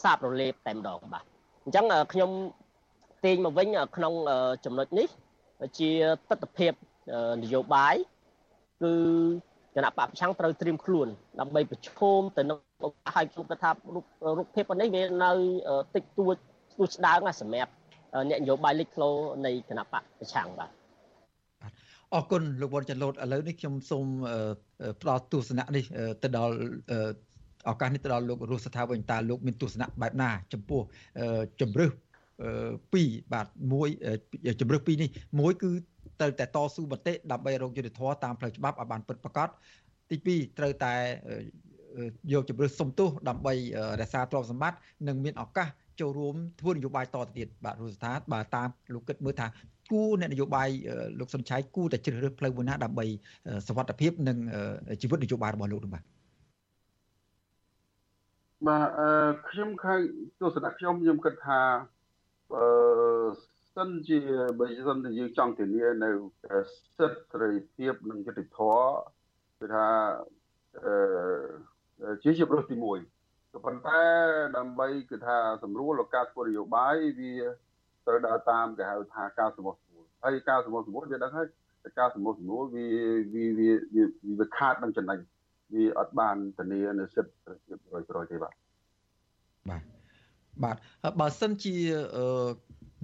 [0.01, 1.23] សាបរលាបតែម្ដងបាទ
[1.65, 2.31] អញ្ចឹងខ្ញុំ
[3.25, 4.13] ទាញមកវិញក្នុង
[4.65, 5.07] ចំណុចនេះ
[5.79, 5.89] ជា
[6.29, 6.69] ទស្សនវិជ្ជា
[7.43, 7.95] នយោបាយ
[8.81, 8.93] គឺ
[9.77, 11.07] គណៈបព្វឆាំងត្រូវត្រៀមខ្លួន
[11.39, 15.31] ដើម្បីប្រឈមទៅនឹងឲ្យខ្ញុំគិតថារូបភាពនេះវានៅ
[15.95, 16.35] តិចតួច
[16.73, 17.71] ស្ទួចស្ដើងណាសម្រាប់
[18.29, 19.09] អ្នកនយោបាយលេចធ្លោ
[19.45, 20.69] នៃគណៈបកប្រឆាំងបាទ
[22.13, 24.05] អរគុណលោកវ៉ុនចន្ទលូតឥឡូវនេះខ្ញុំសូម
[25.01, 25.83] ផ្ដល់ទស្សនៈនេះ
[26.23, 26.55] ទៅដល់
[27.69, 30.81] ឱកាសនេះទៅដល់លោករស់ស្ថាវិញតើលោកមានទស្សនៈបែបណា ចំពោះ
[31.61, 31.91] ជំរឹះ
[32.93, 33.89] ពីរបាទមួយ
[34.61, 35.09] ជំរឹះពីរនេះ
[35.39, 35.69] មួយគឺ
[36.19, 39.49] ត្រូវតែតស៊ូមតិដើម្បីរកយុត្តិធម៌តាមផ្លូវច្បាប់ឲ្យបានពិតប្រាកដ
[40.09, 40.93] ទី2ត្រូវតែ
[42.33, 43.53] យកជំរឹះសុំទោសដើម្បី
[44.01, 45.67] រក្សាទ្រព្យសម្បត្តិនិងមានឱកាស
[46.01, 49.47] ចូលរួមធ្វើនយោបាយតទៅទៀតបាទរុស្ថាបាទតាមលោកគិតមើលថា
[49.91, 50.69] គូអ្នកនយោបាយ
[51.19, 53.05] លោកសុនឆៃគូតែជ្រើសរើសផ្លូវមួយណាដើម្បី
[53.67, 54.37] សវត្ថភាពនិង
[55.01, 56.03] ជីវិតនយោបាយរបស់លោកនោះបាទ
[58.67, 59.09] បាទអឺ
[59.49, 59.99] ខ្ញុំខាង
[60.41, 61.59] ទស្សនៈខ្ញុំខ្ញុំគិតថា
[62.55, 62.67] អឺ
[63.77, 64.19] សិនជា
[64.59, 66.09] បើសិនជាយើងចង់ធានានៅ
[66.97, 68.85] សិទ្ធិសេរីភាពនិងយុត្តិធម៌
[69.59, 69.87] គឺថា
[70.85, 74.01] អឺជាជាប្រទេសទី1ក៏ប៉ុន្តែ
[74.57, 77.33] ដើម្បីគឺថាសម្រួលឱកាសធ្វើនយោបាយវា
[78.05, 81.47] ត្រូវដើរតាមគេហៅថាការសម្រុះសម្រួលហើយការសម្រុះសម្រួលវាដឹងហើយ
[81.99, 82.85] ការសម្រុះសម្រួលវា
[83.33, 84.03] វាវា
[84.39, 85.19] វាខាតនឹងចំណេញ
[85.73, 88.53] វាអត់បានធានានៅសិទ្ធិប្រជាជន100%ទេបាទ
[89.69, 89.81] បាទ
[90.63, 90.75] បាទ
[91.19, 91.75] បើសិនជា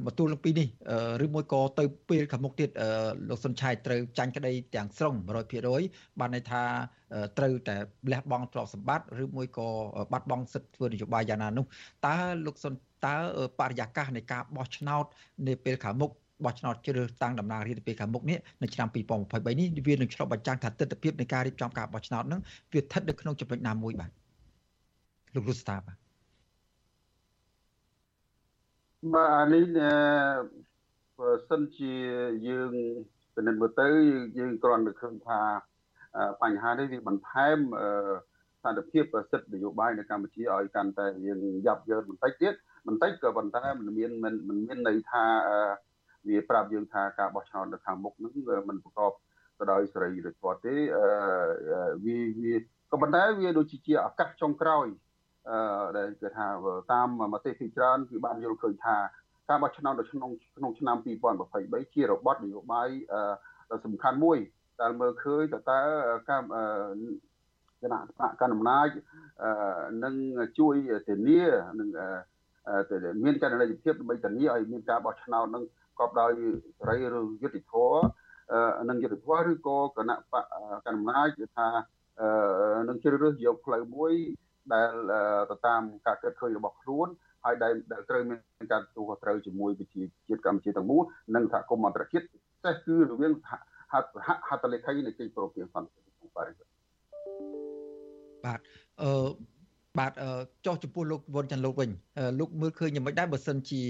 [0.06, 0.68] បន្ទូលពីនេះ
[1.26, 2.70] ឬមួយក៏ទៅពេលខាងមុខទៀត
[3.30, 5.16] លោកសុនឆៃត្រូវចាញ់ក្តីទាំងស្រុង
[5.68, 6.64] 100%បានន័យថា
[7.38, 7.76] ត្រូវតែ
[8.12, 9.68] លះបង់ទ្រព្យសម្បត្តិឬមួយក៏
[10.12, 11.66] បាត់បង់សិទ្ធិធ្វើនយោបាយយ៉ាងណានោះ
[12.08, 12.16] តើ
[12.46, 12.74] លោកសុន
[13.06, 13.16] តើ
[13.60, 15.06] បរិយាកាសនៃការបោះឆ្នោត
[15.48, 16.12] នាពេលខាងមុខ
[16.46, 22.42] បោះឆ្នោតជ្រើសតាំងតំណាងរាស្ត្រពេលខាងមុខនេះនៅឆ្នាំ2023នេះវានឹងឆ្លុះបញ្ចាំងថាទស្សនវិជ្ជានៃការរៀបចំការបោះឆ្នោតនឹង
[22.74, 24.12] វាស្ថិតនៅក្នុងចំណុចណាមួយបាទ
[25.36, 26.03] លោករុស្តាបាទ
[29.12, 29.64] បាទអានេះ
[31.18, 31.94] បើសិនជា
[32.48, 32.72] យើង
[33.36, 33.88] ពិនិត្យមើលទៅ
[34.38, 35.42] យើងគ្រាន់តែឃើញថា
[36.42, 37.58] បញ្ហានេះវាបន្ថែម
[38.64, 42.54] សន្តិភាពសិទ្ធិនយោបាយនៅកម្ពុជាឲ្យកាន់តែយើងយ៉ាប់យ៉ឺនបន្តិចទៀត
[42.88, 44.34] បន្តិចក៏ប៉ុន្តែមិនមានមិន
[44.68, 45.26] មានន័យថា
[46.28, 48.32] វាប្រាប់យើងថាការបោះឆ្នោតនៅខាងមុខនឹង
[48.70, 49.12] มันប្រកប
[49.58, 50.76] ទៅដោយសេរីរដ្ឋទេ
[52.06, 52.56] វាវា
[52.92, 54.88] ក៏ប៉ុន្តែវាដូចជាឱកាសចុងក្រោយ
[55.98, 56.48] ដែលគេថា
[56.94, 58.98] តាមមតិភិច្រើនគឺបានយល់ឃើញថា
[59.50, 60.98] ការបោះឆ្នោតនៅក្នុងក្នុងឆ្នាំ
[61.46, 62.90] 2023ជារបបនយោបាយ
[63.72, 64.38] ដ៏សំខាន់មួយ
[64.82, 65.80] ដែលមើលឃើញតើតើ
[66.30, 66.42] ការ
[67.82, 68.90] គណៈបកកណ្ដាលអំណាច
[70.04, 70.16] នឹង
[70.60, 70.76] ជួយ
[71.08, 71.44] ធានា
[71.80, 71.90] នឹង
[73.24, 75.64] មានករណីភាពដើម្បីធានាឲ្យមានការបោះឆ្នោតនឹង
[75.98, 76.32] ប្រកបដោយ
[76.80, 78.02] សេរីឬយុត្តិធម៌
[78.90, 80.46] និងយុត្តិធម៌ឬក៏គណៈបក
[80.86, 81.68] កណ្ដាលអំណាចថា
[82.88, 84.14] នឹងជ្រើសរើសយកផ្លូវមួយ
[84.74, 84.90] ដែល
[85.52, 87.08] ទៅតាមការគិតឃើញរបស់ខ្លួន
[87.46, 87.74] ហើយដែល
[88.10, 88.40] ត្រូវមាន
[88.72, 91.02] ការទទួលខុសត្រូវជាមួយវិជាជាតិកម្ពុជាទាំងមូល
[91.36, 93.34] និងសហគមន៍អន្តរជាតិពិសេសគឺរវាង
[93.94, 94.10] ហត្ថ
[94.50, 96.48] ហត្ថលេខីនៃកិច្ចប្រពៃសន្តិភាពបាទ
[98.46, 98.60] បាទ
[99.02, 99.12] អឺ
[100.00, 100.14] បាទ
[100.66, 101.90] ចុះចំពោះលោកវុនច័ន្ទលោកវិញ
[102.40, 103.82] លោកមើលឃើញយ៉ាងម៉េចដែរបើសិនជា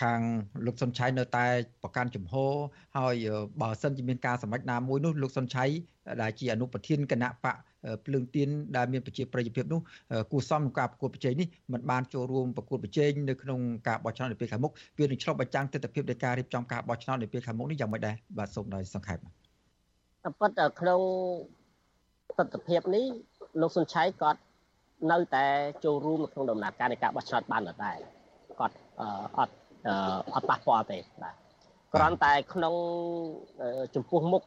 [0.00, 0.20] ខាង
[0.66, 1.46] លោកសុនឆៃនៅតែ
[1.82, 2.52] ប្រកាន់ជំហរ
[2.98, 3.14] ហើយ
[3.62, 5.64] បើសិនជាមានការសម្រេចណាមួយនោះលោកសុនឆៃ
[6.22, 7.56] ដែលជាអនុប្រធានគណៈបក
[8.04, 9.80] ភ្លើងទៀនដែលមានប្រជាប្រិយភាពនោះ
[10.32, 21.00] គួរសមក្នុងការប្រកួតប្រជែងនេះมันបានចូលរួមប្រកួតប្រជែងនៅក្នុងការបោះឆ្នោតនៅពេលខាងមុខវានឹងឆ្លុះបញ្ចាំងទស្សនវិជ្ជានៃការរៀបចំការបោះឆ្នោតនៅពេលខាងមុខនេះយ៉ាងម៉េចដែរបាទសូមដោយសង្ខេបតែប៉ុន្តែក្នុង
[22.28, 23.04] ទស្សនវិជ្ជានេះ
[23.60, 24.40] លោកសុនឆៃគាត់
[25.10, 25.46] នៅតែ
[25.84, 27.98] ចូលរួមនៅក្នុងដំណើរការនៃការបោះឆ្នោតបានដដែល
[28.58, 28.76] គាត់
[29.36, 29.54] អត់
[30.34, 31.34] អត់ប៉ះពាល់ទេបាទ
[31.94, 32.74] គ្រាន់តែក្នុង
[33.94, 34.42] ចំពោះមុខ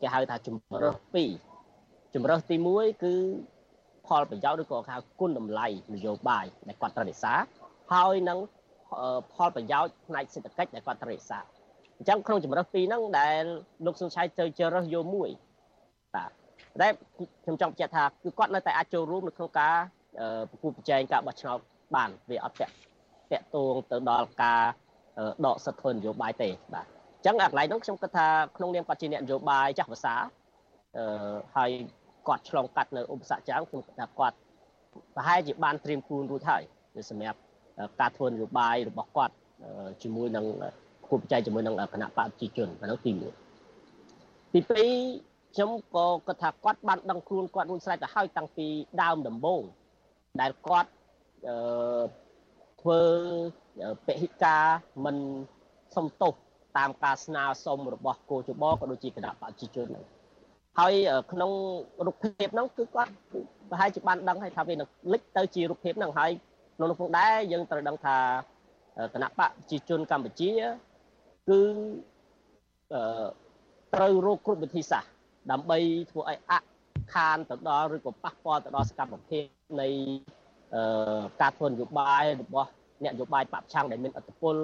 [0.00, 0.96] គេហៅថាជំរើស
[1.28, 1.49] 2
[2.14, 3.14] ជំរើសទី1គឺ
[4.06, 7.32] ផលប្រយោជន៍ឬក៏ហៅគុណតម្លៃនយោបាយដែលគាត់ត្រូវរក្សា
[7.92, 8.38] ហើយនឹង
[9.34, 11.38] ផលប្រយោជន៍ផ្នែកសេដ្ឋកិច្ចដែលគាត់ត្រូវរក្សា
[11.98, 13.42] អញ្ចឹងក្នុងជំរើសពីរហ្នឹងដែល
[13.86, 15.30] លោកសុនឆៃទៅជ្រើសយកមួយ
[16.14, 16.30] បាទ
[16.80, 16.88] តែ
[17.44, 19.76] ខ្ញុំចង់បញ្ជាក់ថាគឺគាត់នៅតែអាចចូលរួមនៅក្នុងការ
[20.50, 21.58] ប្រគួតប្រជែងការបោះឆ្នោត
[21.96, 22.74] បានវាអត់តាក់
[23.32, 24.62] តាក់ទងទៅដល់ការ
[25.46, 30.14] ដកសិទ្ធិធ្វើនយោបាយទេបាទអញ្ចឹងអាកន្លែងនោះខ្ញុំគិតថាក្នុងនាមគាត់ជាអ្នកនយោបាយចាស់ភាសា
[30.96, 31.70] អឺហើយ
[32.28, 34.36] គាត់ឆ្លងកាត់នៅឧបសគ្គច្រើនខ្ញុំគិតថាគាត់
[35.14, 36.62] ប្រហែលជាបានត្រៀមខ្លួនរួចហើយ
[37.10, 37.38] សម្រាប់
[38.00, 39.34] ការធ្វើនយោបាយរបស់គាត់
[40.02, 40.44] ជាមួយនឹង
[41.10, 48.66] គូប្រជែងជាមួយនឹងគណៈបកប្រជាជនអានោះទី1ទី2ខ្ញុំក៏គិតថាគាត់បានដឹងខ្លួនគាត់រួចស្រេចទៅហើយតាំងពី
[49.02, 49.62] ដើមដំបូង
[50.40, 50.90] ដែលគាត់
[51.48, 52.02] អឺ
[52.80, 53.00] ធ្វើ
[54.06, 54.64] ពហិការ
[55.04, 55.16] មិន
[55.96, 56.34] សំទោស
[56.78, 60.04] តាមការស្នើសុំរបស់គោចបក៏ដូចជាគណៈប្រជាជនហ្នឹង
[60.78, 60.94] ហើយ
[61.32, 61.50] ក្នុង
[62.06, 63.12] រូបភាពហ្នឹងគឺគាត់
[63.70, 66.30] ប្រហែលជាបានដឹងហើយថាវានឹងលិចទៅជារូបភាពហ្នឹងហើយ
[66.76, 68.16] ក្នុងនោះផងដែរយើងត្រូវដឹងថា
[69.14, 70.50] គណៈបកប្រជាជនកម្ពុជា
[71.48, 71.60] គឺ
[72.94, 73.26] អឺ
[73.94, 75.10] ត្រូវរកគ្រប់វិធីសាស្ត្រ
[75.50, 75.78] ដើម្បី
[76.10, 76.52] ធ្វើឲ្យអ
[77.14, 79.44] ខានទៅដល់ឬក៏ប៉ះពាល់ទៅដល់សកម្មភាព
[79.80, 79.88] នៃ
[80.74, 82.68] អឺការធ្វើនយោបាយរបស់
[83.04, 84.56] អ្នកនយោបាយបពឆាំងដែលមានអធិបុល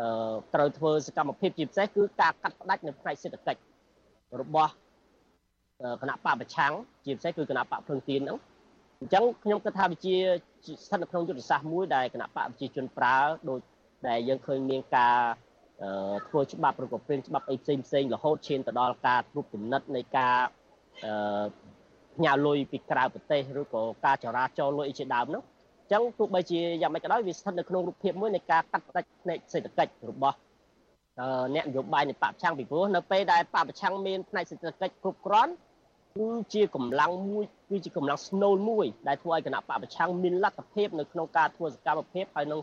[0.00, 3.60] អឺត្រូវធ្វើសកម្មភាពជាពិសេសគឺការកាត់ផ្តាច់នៅផ្នែកសេដ្ឋកិច្ច
[4.40, 4.72] របស់
[6.02, 6.72] គណៈបពប្រឆាំង
[7.04, 8.38] ជាពិសេសគឺគណៈបកភ្លឹងទៀនហ្នឹង
[9.00, 10.14] អញ្ចឹងខ្ញុំគិតថាវាជា
[10.84, 13.16] ស្ថិតនៅក្នុងយុទ្ធសាស្ត្រមួយដែលគណៈបកប្រជាជនប្រើ
[13.48, 13.58] ដោយ
[14.08, 15.16] ដែលយើងឃើញមានការ
[16.28, 20.36] ធ្វើច្បាប់ឬក៏ព្រៀងច្បាប់អីផ្សេងផ្សេងរហូតឈានទៅដល់ការត្រួតពិនិត្យនៃការ
[22.16, 30.36] ផ្ញើលុយពីក្រៅប្រទេសឬក៏ការចរាចរលុយអីជាដើមនោះអញ្ចឹងទោះបីជាយ៉ាងម៉េចក៏ដោយវាស្ថិតនៅក្នុងរូបភាពមួយនៃការកាត់ផ្តាច់ផ្នែកសេដ្ឋកិច្ចរបស់
[31.54, 35.52] អ្នកនយោបាយនៃបពប្រឆាំងពីព្រោះនៅពេលដែលបពប្រឆាំងមានផ្នែកសេដ្ឋកិច្ចគ្រប់គ្រាន់
[36.16, 42.60] គឺជាកម្លាំងមួយគឺជាកម្លាំងស្នូលមួយ ដែលធ្វើឲ្យគណៈបពប្រឆាំងមានលទ្ធភាពនៅក្នុងការធ្វើសកម្មភាពហើយនឹង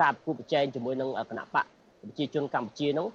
[0.00, 1.64] ការប្រគល់ប្រជែងជាមួយនឹងគណៈបក
[2.02, 3.06] ប្រជាជនកម្ពុជានោះ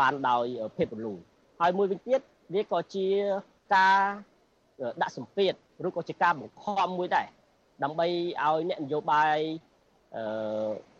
[0.00, 0.44] បានដោយ
[0.76, 1.18] ភាពរលូន
[1.60, 2.20] ហើយមួយវិញទៀត
[2.54, 3.06] វាក៏ជា
[3.74, 3.98] ការ
[5.02, 5.52] ដាក់សម្ពាធ
[5.86, 7.26] ឬក៏ជាការបង្ខំមួយដែរ
[7.82, 9.36] ដើម្បីឲ្យអ្នកនយោបាយ
[10.16, 10.22] អឺ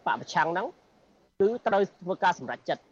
[0.07, 0.67] បពប្រឆាំងហ្នឹង
[1.41, 2.83] គឺត្រូវធ្វើការសម្រេចចិត្ត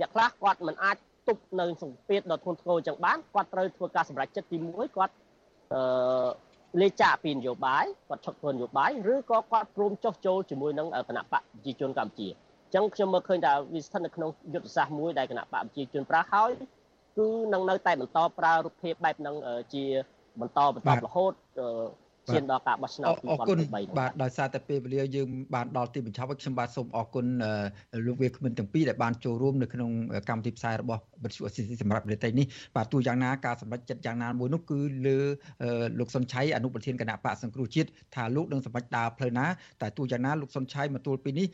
[0.00, 0.96] អ្នកខ្លះគាត់មិនអាច
[1.28, 5.14] ទប់នៅសម្ពាធដ៏ធ្ងន់ធ្ងរចឹងបានគាត់ត្រូវធ្វើការសម្រេចចិត្តទី1គាត់
[5.74, 6.28] អឺ
[6.80, 16.50] លេចចាកពីនយោបាយគាត់ឈប់ធ្វើនយោបាយឬក៏គាត់ព្រមចុះចូលជាមួយនឹងគណៈបកប្រជាជនកម្ពុជាអញ្ចឹងខ្ញុំមើលឃើញថាវាស្ថិតនៅក្នុងយុទ្ធសាស្ត្រមួយដែលគណៈបកប្រជាជនប្រើហើយ
[17.18, 19.34] គឺនឹងនៅតែបន្តប្រើរូបភាពបែបហ្នឹង
[19.74, 19.84] ជា
[20.40, 21.32] បន្តបន្តរហូត
[22.32, 23.58] ឈានដល់ការបោះឆ្នោត2023អរគុណ
[23.98, 27.26] បាទដោយសារតែពេលវេលាយើងបានដល់ទីបញ្ចប់ហើយខ្ញុំបាទសូមអរគុណ
[28.06, 29.90] លោកវាគ្មិនទាំងពីរដែលបានចូលរួមនៅក្នុង
[30.28, 32.46] កម្មវិធីផ្សាយរបស់វិទ្យុអស៊ីស៊ីសម្រាប់ប្រទេសនេះ
[32.76, 35.18] បាទទោះយ៉ាងណាការសម្រេចចិត្តយ៉ាងណាមួយនោះគឺលើ
[35.98, 39.46] លោកសុនឆៃអនុប្រធានគណៈបកសង្គ្រោះជាតិថាលោកនឹងសម្រេចដើរផ្លូវណា
[39.80, 41.46] តែទោះយ៉ាងណាលោកសុនឆៃមកទល់ពេលនេះ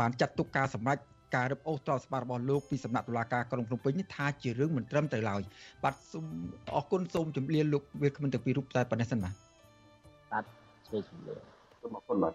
[0.00, 0.98] បានចាត់ទុកការសម្រេច
[1.36, 5.40] ការរឹបអូសទ្រព្យសម្បត្តិរបស់លោកពីសំណាក់តុលាការក្រុងភ្នំពេញនេះថាជារឿងមិនត្រឹមត្រូវឡើយ
[5.84, 6.24] បាទសូម
[6.76, 9.47] អរគុណសូមជម្រាបលោកវាគ្មិនទាំងពីររូបតែប៉ុណ្ណេះសិនបាទ
[10.32, 10.44] បាទ
[10.88, 11.40] ជួយជំរាប
[11.80, 12.34] សូមអរគុណបាទ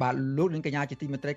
[0.00, 1.32] បាទលោកនាងកញ្ញាជាទីមេត្រី